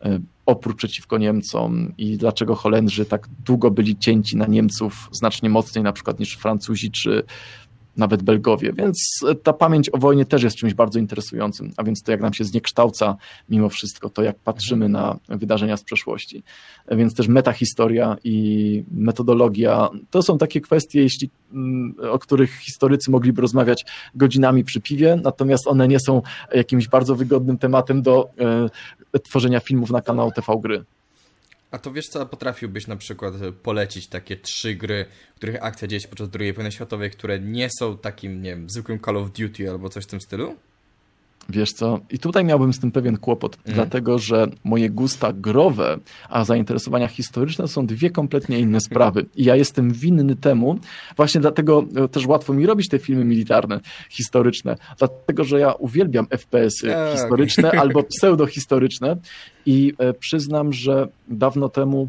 e, 0.02 0.18
opór 0.46 0.76
przeciwko 0.76 1.18
Niemcom 1.18 1.92
i 1.98 2.16
dlaczego 2.16 2.54
Holendrzy 2.54 3.04
tak 3.04 3.28
długo 3.44 3.70
byli 3.70 3.96
cięci 3.96 4.36
na 4.36 4.46
Niemców 4.46 5.08
znacznie 5.12 5.50
mocniej 5.50 5.84
na 5.84 5.92
przykład 5.92 6.18
niż 6.18 6.36
Francuzi 6.36 6.90
czy 6.90 7.22
nawet 7.96 8.22
Belgowie, 8.22 8.72
więc 8.72 9.20
ta 9.42 9.52
pamięć 9.52 9.90
o 9.94 9.98
wojnie 9.98 10.24
też 10.24 10.42
jest 10.42 10.56
czymś 10.56 10.74
bardzo 10.74 10.98
interesującym, 10.98 11.72
a 11.76 11.84
więc 11.84 12.02
to 12.02 12.12
jak 12.12 12.20
nam 12.20 12.34
się 12.34 12.44
zniekształca 12.44 13.16
mimo 13.48 13.68
wszystko, 13.68 14.10
to 14.10 14.22
jak 14.22 14.38
patrzymy 14.38 14.88
na 14.88 15.18
wydarzenia 15.28 15.76
z 15.76 15.84
przeszłości. 15.84 16.42
Więc 16.90 17.14
też 17.14 17.28
metahistoria 17.28 18.16
i 18.24 18.84
metodologia 18.90 19.88
to 20.10 20.22
są 20.22 20.38
takie 20.38 20.60
kwestie, 20.60 21.02
jeśli, 21.02 21.30
mm, 21.52 21.94
o 22.10 22.18
których 22.18 22.54
historycy 22.54 23.10
mogliby 23.10 23.42
rozmawiać 23.42 23.86
godzinami 24.14 24.64
przy 24.64 24.80
piwie, 24.80 25.20
natomiast 25.24 25.66
one 25.66 25.88
nie 25.88 26.00
są 26.00 26.22
jakimś 26.54 26.88
bardzo 26.88 27.16
wygodnym 27.16 27.58
tematem 27.58 28.02
do 28.02 28.28
e, 29.14 29.18
tworzenia 29.18 29.60
filmów 29.60 29.90
na 29.90 30.02
kanał 30.02 30.32
TV 30.32 30.60
Gry. 30.62 30.84
A 31.74 31.78
to 31.78 31.92
wiesz 31.92 32.08
co, 32.08 32.26
potrafiłbyś 32.26 32.86
na 32.86 32.96
przykład 32.96 33.34
e, 33.42 33.52
polecić 33.52 34.06
takie 34.06 34.36
trzy 34.36 34.74
gry, 34.74 35.06
których 35.36 35.64
akcja 35.64 35.88
dzieje 35.88 36.00
się 36.00 36.08
podczas 36.08 36.28
II 36.40 36.52
wojny 36.52 36.72
światowej, 36.72 37.10
które 37.10 37.40
nie 37.40 37.68
są 37.78 37.98
takim, 37.98 38.42
nie 38.42 38.50
wiem, 38.50 38.70
zwykłym 38.70 39.00
Call 39.00 39.16
of 39.16 39.30
Duty 39.30 39.70
albo 39.70 39.88
coś 39.88 40.04
w 40.04 40.06
tym 40.06 40.20
stylu? 40.20 40.56
Wiesz 41.48 41.72
co, 41.72 42.00
i 42.10 42.18
tutaj 42.18 42.44
miałbym 42.44 42.72
z 42.72 42.80
tym 42.80 42.92
pewien 42.92 43.16
kłopot, 43.16 43.58
mm. 43.64 43.74
dlatego 43.74 44.18
że 44.18 44.46
moje 44.64 44.90
gusta 44.90 45.32
growe, 45.32 45.98
a 46.28 46.44
zainteresowania 46.44 47.08
historyczne 47.08 47.68
są 47.68 47.86
dwie 47.86 48.10
kompletnie 48.10 48.60
inne 48.60 48.80
sprawy. 48.80 49.26
I 49.36 49.44
ja 49.44 49.56
jestem 49.56 49.92
winny 49.92 50.36
temu, 50.36 50.78
właśnie 51.16 51.40
dlatego 51.40 51.84
e, 51.96 52.08
też 52.08 52.26
łatwo 52.26 52.52
mi 52.52 52.66
robić 52.66 52.88
te 52.88 52.98
filmy 52.98 53.24
militarne, 53.24 53.80
historyczne, 54.10 54.76
dlatego 54.98 55.44
że 55.44 55.60
ja 55.60 55.72
uwielbiam 55.72 56.26
FPS-y 56.26 56.86
tak. 56.86 57.12
historyczne 57.12 57.70
albo 57.82 58.02
pseudohistoryczne 58.02 59.16
i 59.66 59.92
e, 59.98 60.12
przyznam, 60.12 60.72
że 60.72 61.08
dawno 61.28 61.68
temu 61.68 62.08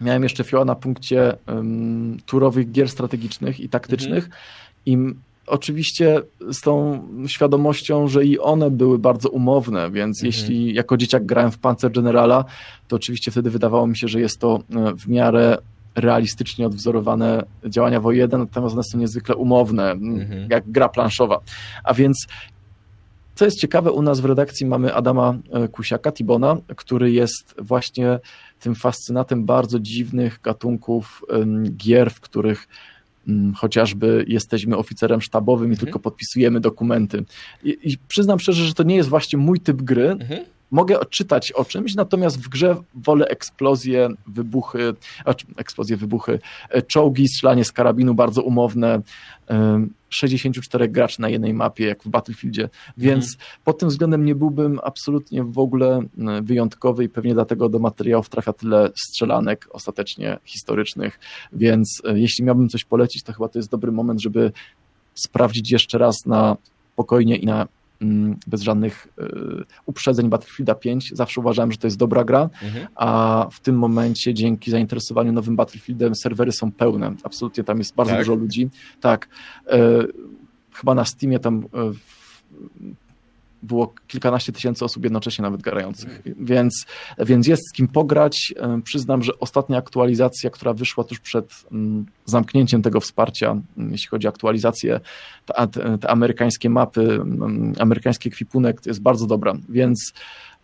miałem 0.00 0.22
jeszcze 0.22 0.44
fioła 0.44 0.64
na 0.64 0.74
punkcie 0.74 1.36
um, 1.46 2.16
turowych 2.26 2.72
gier 2.72 2.88
strategicznych 2.88 3.60
i 3.60 3.68
taktycznych 3.68 4.24
mm. 4.24 4.36
i 4.86 5.14
oczywiście 5.48 6.22
z 6.52 6.60
tą 6.60 7.02
świadomością, 7.26 8.08
że 8.08 8.24
i 8.24 8.38
one 8.38 8.70
były 8.70 8.98
bardzo 8.98 9.28
umowne, 9.28 9.90
więc 9.90 10.18
mhm. 10.18 10.26
jeśli 10.26 10.74
jako 10.74 10.96
dzieciak 10.96 11.26
grałem 11.26 11.50
w 11.50 11.58
Panzer 11.58 11.92
Generala, 11.92 12.44
to 12.88 12.96
oczywiście 12.96 13.30
wtedy 13.30 13.50
wydawało 13.50 13.86
mi 13.86 13.98
się, 13.98 14.08
że 14.08 14.20
jest 14.20 14.38
to 14.38 14.62
e, 14.76 14.94
w 14.94 15.08
miarę 15.08 15.58
realistycznie 15.94 16.66
odwzorowane 16.66 17.44
działania 17.64 18.00
wojenne, 18.00 18.38
natomiast 18.38 18.74
one 18.74 18.82
są 18.82 18.98
niezwykle 18.98 19.36
umowne, 19.36 19.90
mhm. 19.90 20.46
jak 20.50 20.70
gra 20.70 20.88
planszowa. 20.88 21.40
A 21.84 21.94
więc 21.94 22.26
co 23.34 23.44
jest 23.44 23.60
ciekawe, 23.60 23.92
u 23.92 24.02
nas 24.02 24.20
w 24.20 24.24
redakcji 24.24 24.66
mamy 24.66 24.94
Adama 24.94 25.34
e, 25.52 25.68
Kusiaka, 25.68 26.12
Tibona, 26.12 26.56
który 26.76 27.12
jest 27.12 27.54
właśnie 27.58 28.18
tym 28.60 28.74
fascynatem 28.74 29.44
bardzo 29.44 29.80
dziwnych 29.80 30.40
gatunków 30.40 31.24
gier, 31.76 32.10
w 32.10 32.20
których 32.20 32.68
chociażby 33.56 34.24
jesteśmy 34.28 34.76
oficerem 34.76 35.20
sztabowym 35.20 35.68
i 35.68 35.72
mhm. 35.72 35.86
tylko 35.86 35.98
podpisujemy 35.98 36.60
dokumenty. 36.60 37.24
I, 37.64 37.78
I, 37.82 37.98
przyznam 38.08 38.40
szczerze, 38.40 38.64
że 38.64 38.74
to 38.74 38.82
nie 38.82 38.96
jest 38.96 39.08
właśnie 39.08 39.38
mój 39.38 39.60
typ 39.60 39.82
gry. 39.82 40.10
Mhm. 40.10 40.44
Mogę 40.70 41.00
odczytać 41.00 41.52
o 41.52 41.64
czymś, 41.64 41.94
natomiast 41.94 42.40
w 42.40 42.48
grze 42.48 42.76
wolę 42.94 43.28
eksplozje, 43.28 44.08
wybuchy, 44.26 44.94
eksplozje, 45.56 45.96
wybuchy, 45.96 46.38
e, 46.70 46.82
czołgi, 46.82 47.28
strzelanie 47.28 47.64
z 47.64 47.72
karabinu 47.72 48.14
bardzo 48.14 48.42
umowne, 48.42 49.02
64 50.08 50.88
graczy 50.88 51.20
na 51.20 51.28
jednej 51.28 51.54
mapie, 51.54 51.86
jak 51.86 52.02
w 52.02 52.08
Battlefieldzie, 52.08 52.68
więc 52.96 53.24
mhm. 53.24 53.50
pod 53.64 53.78
tym 53.78 53.88
względem 53.88 54.24
nie 54.24 54.34
byłbym 54.34 54.80
absolutnie 54.84 55.44
w 55.44 55.58
ogóle 55.58 56.00
wyjątkowy 56.42 57.04
i 57.04 57.08
pewnie 57.08 57.34
dlatego 57.34 57.68
do 57.68 57.78
materiałów 57.78 58.28
trafia 58.28 58.52
tyle 58.52 58.90
strzelanek 58.96 59.68
ostatecznie 59.72 60.38
historycznych, 60.44 61.20
więc 61.52 62.02
e, 62.04 62.18
jeśli 62.18 62.44
miałbym 62.44 62.68
coś 62.68 62.84
polecić, 62.84 63.22
to 63.22 63.32
chyba 63.32 63.48
to 63.48 63.58
jest 63.58 63.70
dobry 63.70 63.92
moment, 63.92 64.22
żeby 64.22 64.52
sprawdzić 65.14 65.70
jeszcze 65.70 65.98
raz 65.98 66.26
na 66.26 66.56
spokojnie 66.92 67.36
i 67.36 67.46
na 67.46 67.68
bez 68.46 68.62
żadnych 68.62 69.08
y, 69.18 69.64
uprzedzeń 69.86 70.28
Battlefielda 70.28 70.74
5. 70.74 71.10
Zawsze 71.14 71.40
uważałem, 71.40 71.72
że 71.72 71.78
to 71.78 71.86
jest 71.86 71.96
dobra 71.96 72.24
gra, 72.24 72.50
mhm. 72.62 72.86
a 72.94 73.46
w 73.52 73.60
tym 73.60 73.78
momencie 73.78 74.34
dzięki 74.34 74.70
zainteresowaniu 74.70 75.32
nowym 75.32 75.56
Battlefieldem 75.56 76.14
serwery 76.14 76.52
są 76.52 76.72
pełne. 76.72 77.14
Absolutnie 77.22 77.64
tam 77.64 77.78
jest 77.78 77.94
bardzo 77.94 78.12
tak? 78.12 78.20
dużo 78.20 78.34
ludzi. 78.34 78.68
Tak. 79.00 79.28
Y, 79.72 79.78
chyba 80.72 80.94
na 80.94 81.04
Steamie 81.04 81.38
tam 81.38 81.58
y, 81.58 81.68
było 83.62 83.94
kilkanaście 84.06 84.52
tysięcy 84.52 84.84
osób 84.84 85.04
jednocześnie 85.04 85.42
nawet 85.42 85.62
grających, 85.62 86.22
więc, 86.40 86.86
więc 87.18 87.46
jest 87.46 87.62
z 87.68 87.72
kim 87.72 87.88
pograć. 87.88 88.54
Przyznam, 88.84 89.22
że 89.22 89.38
ostatnia 89.38 89.78
aktualizacja, 89.78 90.50
która 90.50 90.72
wyszła 90.72 91.04
tuż 91.04 91.20
przed 91.20 91.64
mm, 91.72 92.06
zamknięciem 92.24 92.82
tego 92.82 93.00
wsparcia, 93.00 93.50
mm, 93.50 93.92
jeśli 93.92 94.08
chodzi 94.08 94.26
o 94.26 94.30
aktualizację, 94.30 95.00
te, 96.00 96.10
amerykańskie 96.10 96.70
mapy, 96.70 97.00
mm, 97.00 97.72
amerykański 97.78 98.28
ekwipunek 98.28 98.86
jest 98.86 99.02
bardzo 99.02 99.26
dobra, 99.26 99.54
więc 99.68 100.12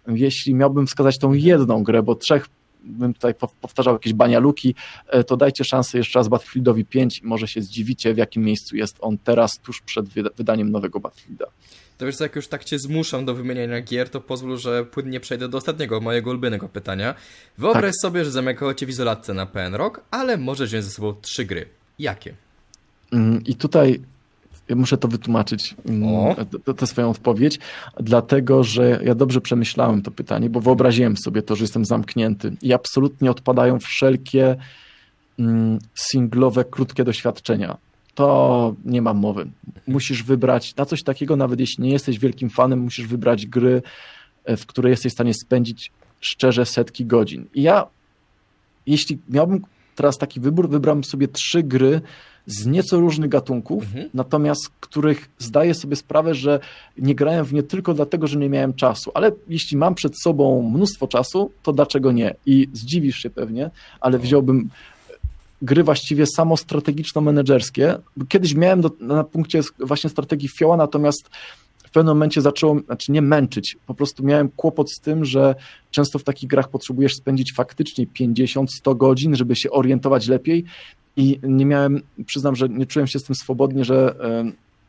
jeśli 0.09 0.55
miałbym 0.55 0.87
wskazać 0.87 1.19
tą 1.19 1.33
jedną 1.33 1.83
grę, 1.83 2.03
bo 2.03 2.15
trzech 2.15 2.49
bym 2.85 3.15
tutaj 3.15 3.35
powtarzał 3.61 3.95
jakieś 3.95 4.13
banialuki, 4.13 4.75
e, 5.07 5.25
to 5.25 5.37
dajcie 5.37 5.65
szansę 5.65 5.99
jeszcze 5.99 6.19
raz 6.19 6.29
Battlefieldowi 6.29 6.85
5 6.85 7.19
i 7.19 7.27
może 7.27 7.49
się 7.49 7.63
zdziwicie, 7.63 8.15
w 8.15 8.17
jakim 8.17 8.43
miejscu 8.43 8.77
jest 8.77 8.97
on 9.01 9.19
teraz, 9.19 9.59
tuż 9.63 9.81
przed 9.81 10.09
wydaniem 10.37 10.71
nowego 10.71 11.01
Battlefielda. 11.01 11.47
To 11.99 12.07
wiesz, 12.07 12.21
jak 12.21 12.37
już 12.37 12.49
tak 12.49 12.65
cię 12.65 12.79
zmuszam 12.79 13.25
do 13.25 13.35
wymieniania 13.35 13.81
gier, 13.81 14.09
to 14.11 14.21
pozwól, 14.21 14.59
że 14.59 14.85
płynnie 14.85 15.21
przejdę 15.21 15.49
do 15.49 15.59
ostatniego, 15.59 16.01
mojego 16.01 16.31
ulubionego 16.31 16.69
pytania. 16.69 17.15
Wyobraź 17.59 17.83
tak. 17.83 18.01
sobie, 18.03 18.25
że 18.25 18.31
zamykało 18.31 18.75
cię 18.75 18.87
w 18.87 18.89
izolatce 18.89 19.35
na 19.35 19.47
PN 19.47 19.75
Rock, 19.75 20.01
ale 20.11 20.37
możesz 20.37 20.69
wziąć 20.69 20.85
ze 20.85 20.91
sobą 20.91 21.15
trzy 21.23 21.45
gry. 21.45 21.69
Jakie? 21.99 22.35
Mm, 23.13 23.45
I 23.45 23.55
tutaj 23.55 24.01
ja 24.69 24.77
muszę 24.77 24.99
to 24.99 25.09
wytłumaczyć, 25.09 25.75
O. 26.05 26.37
tę 26.75 26.87
swoją 26.87 27.11
odpowiedź, 27.11 27.59
dlatego 28.01 28.65
że 28.65 29.01
ja 29.05 29.15
dobrze 29.15 29.41
przemyślałem 29.41 30.03
to 30.03 30.11
pytanie, 30.11 30.51
bo 30.51 30.61
wyobraziłem 30.61 31.17
sobie 31.17 31.43
to, 31.43 31.57
że 31.57 31.65
jestem 31.65 31.85
zamknięty 31.85 32.53
i 32.63 32.73
absolutnie 32.73 33.31
odpadają 33.31 33.79
wszelkie 33.79 34.57
mm, 35.39 35.79
singlowe, 35.95 36.65
krótkie 36.65 37.05
doświadczenia. 37.05 37.77
To 38.15 38.75
nie 38.85 39.03
mam 39.03 39.17
mowy. 39.17 39.51
Musisz 39.87 40.23
wybrać 40.23 40.77
na 40.77 40.85
coś 40.87 41.03
takiego, 41.03 41.37
nawet 41.37 41.61
jeśli 41.61 41.85
nie 41.85 41.91
jesteś 41.91 42.19
wielkim 42.19 42.51
fanem, 42.51 42.79
musisz 42.79 43.07
wybrać 43.07 43.47
gry, 43.47 43.83
e, 44.45 44.57
w 44.57 44.67
której 44.67 44.91
jesteś 44.91 45.13
w 45.13 45.15
stanie 45.15 45.35
spędzić 45.35 45.93
szczerze 46.21 46.67
setki 46.67 47.07
godzin. 47.07 47.47
I 47.55 47.63
ja, 47.63 47.87
jeśli 48.87 49.19
miałbym 49.29 49.61
teraz 49.95 50.19
taki 50.19 50.41
wybór, 50.41 50.69
wybrałem 50.69 51.05
sobie 51.05 51.29
trzy 51.29 51.63
gry, 51.63 52.01
z 52.47 52.67
nieco 52.67 53.01
różnych 53.01 53.31
gatunków, 53.31 53.85
Mhm. 53.85 54.11
natomiast 54.15 54.69
których 54.81 55.31
zdaję 55.39 55.75
sobie 55.75 55.97
sprawę, 55.97 56.35
że 56.35 56.61
nie 56.99 57.15
grałem 57.15 57.45
w 57.45 57.53
nie 57.53 57.63
tylko 57.63 57.95
dlatego, 57.95 58.27
że 58.27 58.39
nie 58.39 58.49
miałem 58.49 58.75
czasu, 58.75 59.11
ale 59.15 59.33
jeśli 59.49 59.77
mam 59.77 59.95
przed 59.95 60.21
sobą 60.23 60.71
mnóstwo 60.75 61.07
czasu, 61.07 61.51
to 61.63 61.73
dlaczego 61.73 62.13
nie? 62.13 62.35
I 62.47 62.69
zdziwisz 62.73 63.17
się 63.17 63.31
pewnie, 63.31 63.71
ale 64.01 64.19
wziąłbym 64.19 64.69
gry 65.65 65.85
właściwie 65.85 66.25
samostrategiczno-menedżerskie. 66.27 67.99
Kiedyś 68.29 68.55
miałem 68.55 68.81
do, 68.81 68.91
na 69.01 69.25
punkcie 69.25 69.61
właśnie 69.79 70.11
strategii 70.11 70.49
fioła, 70.49 70.77
natomiast 70.77 71.31
w 71.87 71.91
pewnym 71.91 72.17
momencie 72.17 72.41
zaczęło, 72.41 72.81
znaczy 72.87 73.13
nie 73.13 73.23
męczyć, 73.23 73.77
po 73.87 73.95
prostu 73.95 74.25
miałem 74.25 74.49
kłopot 74.49 74.93
z 74.93 75.01
tym, 75.01 75.25
że 75.25 75.55
często 75.91 76.19
w 76.19 76.25
takich 76.25 76.49
grach 76.49 76.69
potrzebujesz 76.69 77.15
spędzić 77.15 77.53
faktycznie 77.53 78.07
50-100 78.07 78.97
godzin, 78.97 79.37
żeby 79.37 79.57
się 79.57 79.71
orientować 79.71 80.27
lepiej 80.27 80.65
i 81.17 81.41
nie 81.43 81.67
miałem, 81.67 82.03
przyznam, 82.27 82.57
że 82.57 82.69
nie 82.69 82.87
czułem 82.87 83.07
się 83.07 83.19
z 83.19 83.25
tym 83.25 83.35
swobodnie, 83.35 83.85
że 83.85 84.15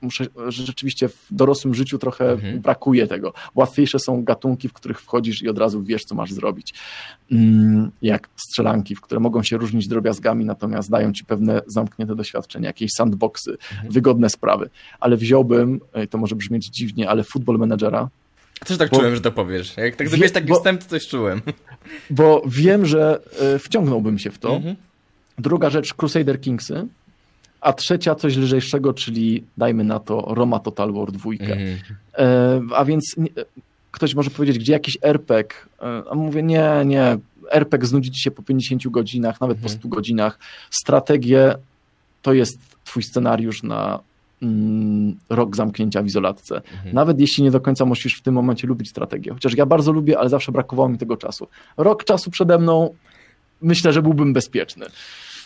muszę, 0.05 0.25
rzeczywiście 0.47 1.07
w 1.09 1.27
dorosłym 1.31 1.73
życiu 1.75 1.97
trochę 1.97 2.31
Mhm. 2.31 2.59
brakuje 2.61 3.07
tego. 3.07 3.33
Łatwiejsze 3.55 3.99
są 3.99 4.23
gatunki, 4.23 4.69
w 4.69 4.73
których 4.73 5.01
wchodzisz 5.01 5.41
i 5.43 5.49
od 5.49 5.57
razu 5.57 5.83
wiesz, 5.83 6.03
co 6.05 6.15
masz 6.15 6.31
zrobić. 6.31 6.73
Mm, 7.31 7.91
Jak 8.01 8.29
strzelanki, 8.35 8.95
w 8.95 9.01
które 9.01 9.19
mogą 9.19 9.43
się 9.43 9.57
różnić 9.57 9.87
drobiazgami, 9.87 10.45
natomiast 10.45 10.89
dają 10.89 11.13
ci 11.13 11.25
pewne 11.25 11.61
zamknięte 11.67 12.15
doświadczenia, 12.15 12.67
jakieś 12.67 12.91
sandboxy, 12.91 13.57
wygodne 13.89 14.29
sprawy. 14.29 14.69
Ale 14.99 15.17
wziąłbym, 15.17 15.79
e, 15.93 16.07
to 16.07 16.17
może 16.17 16.35
brzmieć 16.35 16.65
dziwnie, 16.65 17.09
ale 17.09 17.23
futbol 17.23 17.57
menedżera, 17.57 18.09
Też 18.65 18.77
tak 18.77 18.89
Bo- 18.89 18.97
czułem, 18.99 19.15
że 19.15 19.21
to 19.21 19.31
powiesz. 19.31 19.77
Jak 19.77 19.95
tak 19.95 20.09
zrobiłeś 20.09 20.31
taki 20.31 20.47
bo- 20.47 20.55
wstęp, 20.55 20.83
to 20.83 20.89
coś 20.89 21.07
czułem. 21.07 21.41
bo 22.09 22.41
wiem, 22.47 22.85
że 22.85 23.19
e, 23.55 23.59
wciągnąłbym 23.59 24.19
się 24.19 24.31
w 24.31 24.39
to. 24.39 24.55
Mhm. 24.55 24.75
Druga 25.37 25.69
rzecz 25.69 25.93
Crusader 25.93 26.41
Kingsy, 26.41 26.87
a 27.65 27.73
trzecia 27.73 28.15
coś 28.15 28.37
lżejszego, 28.37 28.93
czyli 28.93 29.43
dajmy 29.57 29.83
na 29.83 29.99
to 29.99 30.25
Roma 30.27 30.59
Total 30.59 30.93
War 30.93 31.11
2. 31.11 31.31
Mhm. 31.31 31.59
E, 32.17 32.61
a 32.75 32.85
więc 32.85 33.15
ktoś 33.91 34.15
może 34.15 34.29
powiedzieć, 34.29 34.59
gdzie 34.59 34.73
jakiś 34.73 34.97
RPG? 35.01 35.55
E, 35.81 36.03
a 36.11 36.15
mówię, 36.15 36.43
nie, 36.43 36.69
nie. 36.85 37.17
RPG 37.51 37.87
znudzi 37.87 38.11
ci 38.11 38.21
się 38.21 38.31
po 38.31 38.43
50 38.43 38.87
godzinach, 38.87 39.41
nawet 39.41 39.57
po 39.57 39.63
Mhm. 39.63 39.79
100 39.79 39.87
godzinach. 39.87 40.39
Strategie 40.71 41.55
to 42.21 42.33
jest 42.33 42.57
twój 42.83 43.03
scenariusz 43.03 43.63
na 43.63 43.99
mm, 44.41 45.15
rok 45.29 45.55
zamknięcia 45.55 46.03
w 46.03 46.05
izolatce. 46.05 46.55
Mhm. 46.55 46.95
Nawet 46.95 47.19
jeśli 47.19 47.43
nie 47.43 47.51
do 47.51 47.59
końca 47.61 47.85
musisz 47.85 48.15
w 48.15 48.21
tym 48.21 48.33
momencie 48.33 48.67
lubić 48.67 48.89
strategię. 48.89 49.33
Chociaż 49.33 49.53
ja 49.57 49.65
bardzo 49.65 49.91
lubię, 49.91 50.19
ale 50.19 50.29
zawsze 50.29 50.51
brakowało 50.51 50.89
mi 50.89 50.97
tego 50.97 51.17
czasu. 51.17 51.47
Rok 51.77 52.03
czasu 52.03 52.31
przede 52.31 52.57
mną, 52.57 52.95
myślę, 53.61 53.93
że 53.93 54.01
byłbym 54.01 54.33
bezpieczny. 54.33 54.85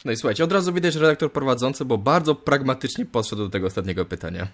No 0.06 0.12
i 0.12 0.16
słuchajcie, 0.16 0.44
od 0.44 0.52
razu 0.52 0.74
widać, 0.74 0.94
że 0.94 1.00
redaktor 1.00 1.32
prowadzący, 1.32 1.86
bo 1.86 1.98
bardzo 1.98 2.36
pragmatycznie 2.36 3.06
podszedł 3.06 3.44
do 3.44 3.50
tego 3.50 3.68
ostatniego 3.68 4.06
pytania. 4.06 4.48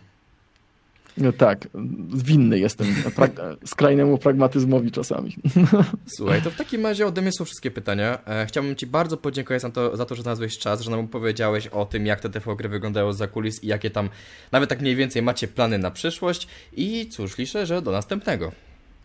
No 1.18 1.32
tak, 1.34 1.68
winny 2.14 2.60
jestem 2.60 2.88
pra- 2.88 3.58
skrajnemu 3.66 4.18
pragmatyzmowi 4.18 4.92
czasami. 4.92 5.36
Słuchaj, 6.18 6.42
to 6.42 6.52
w 6.52 6.56
takim 6.56 6.84
razie 6.84 7.08
ode 7.08 7.22
mnie 7.22 7.32
są 7.32 7.46
wszystkie 7.46 7.72
pytania. 7.72 8.26
E, 8.26 8.46
chciałbym 8.46 8.76
Ci 8.76 8.88
bardzo 8.88 9.18
podziękować 9.18 9.62
za 9.62 9.70
to, 9.70 9.98
za 9.98 10.06
to, 10.06 10.16
że 10.16 10.22
znalazłeś 10.22 10.58
czas, 10.58 10.82
że 10.82 10.92
nam 10.92 11.00
opowiedziałeś 11.00 11.68
o 11.68 11.86
tym, 11.86 12.06
jak 12.06 12.20
te 12.20 12.30
TV 12.30 12.56
gry 12.56 12.70
wyglądają 12.70 13.14
za 13.14 13.28
kulis 13.28 13.64
i 13.64 13.68
jakie 13.68 13.90
tam, 13.90 14.10
nawet 14.52 14.70
tak 14.70 14.82
mniej 14.82 14.96
więcej 14.96 15.22
macie 15.22 15.48
plany 15.48 15.78
na 15.78 15.92
przyszłość. 15.92 16.48
I 16.74 17.10
cóż, 17.10 17.38
liczę, 17.38 17.66
że 17.66 17.82
do 17.82 17.92
następnego. 17.92 18.52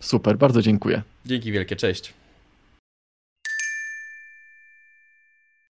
Super, 0.00 0.38
bardzo 0.38 0.62
dziękuję. 0.62 1.02
Dzięki 1.26 1.52
wielkie, 1.52 1.76
cześć. 1.76 2.14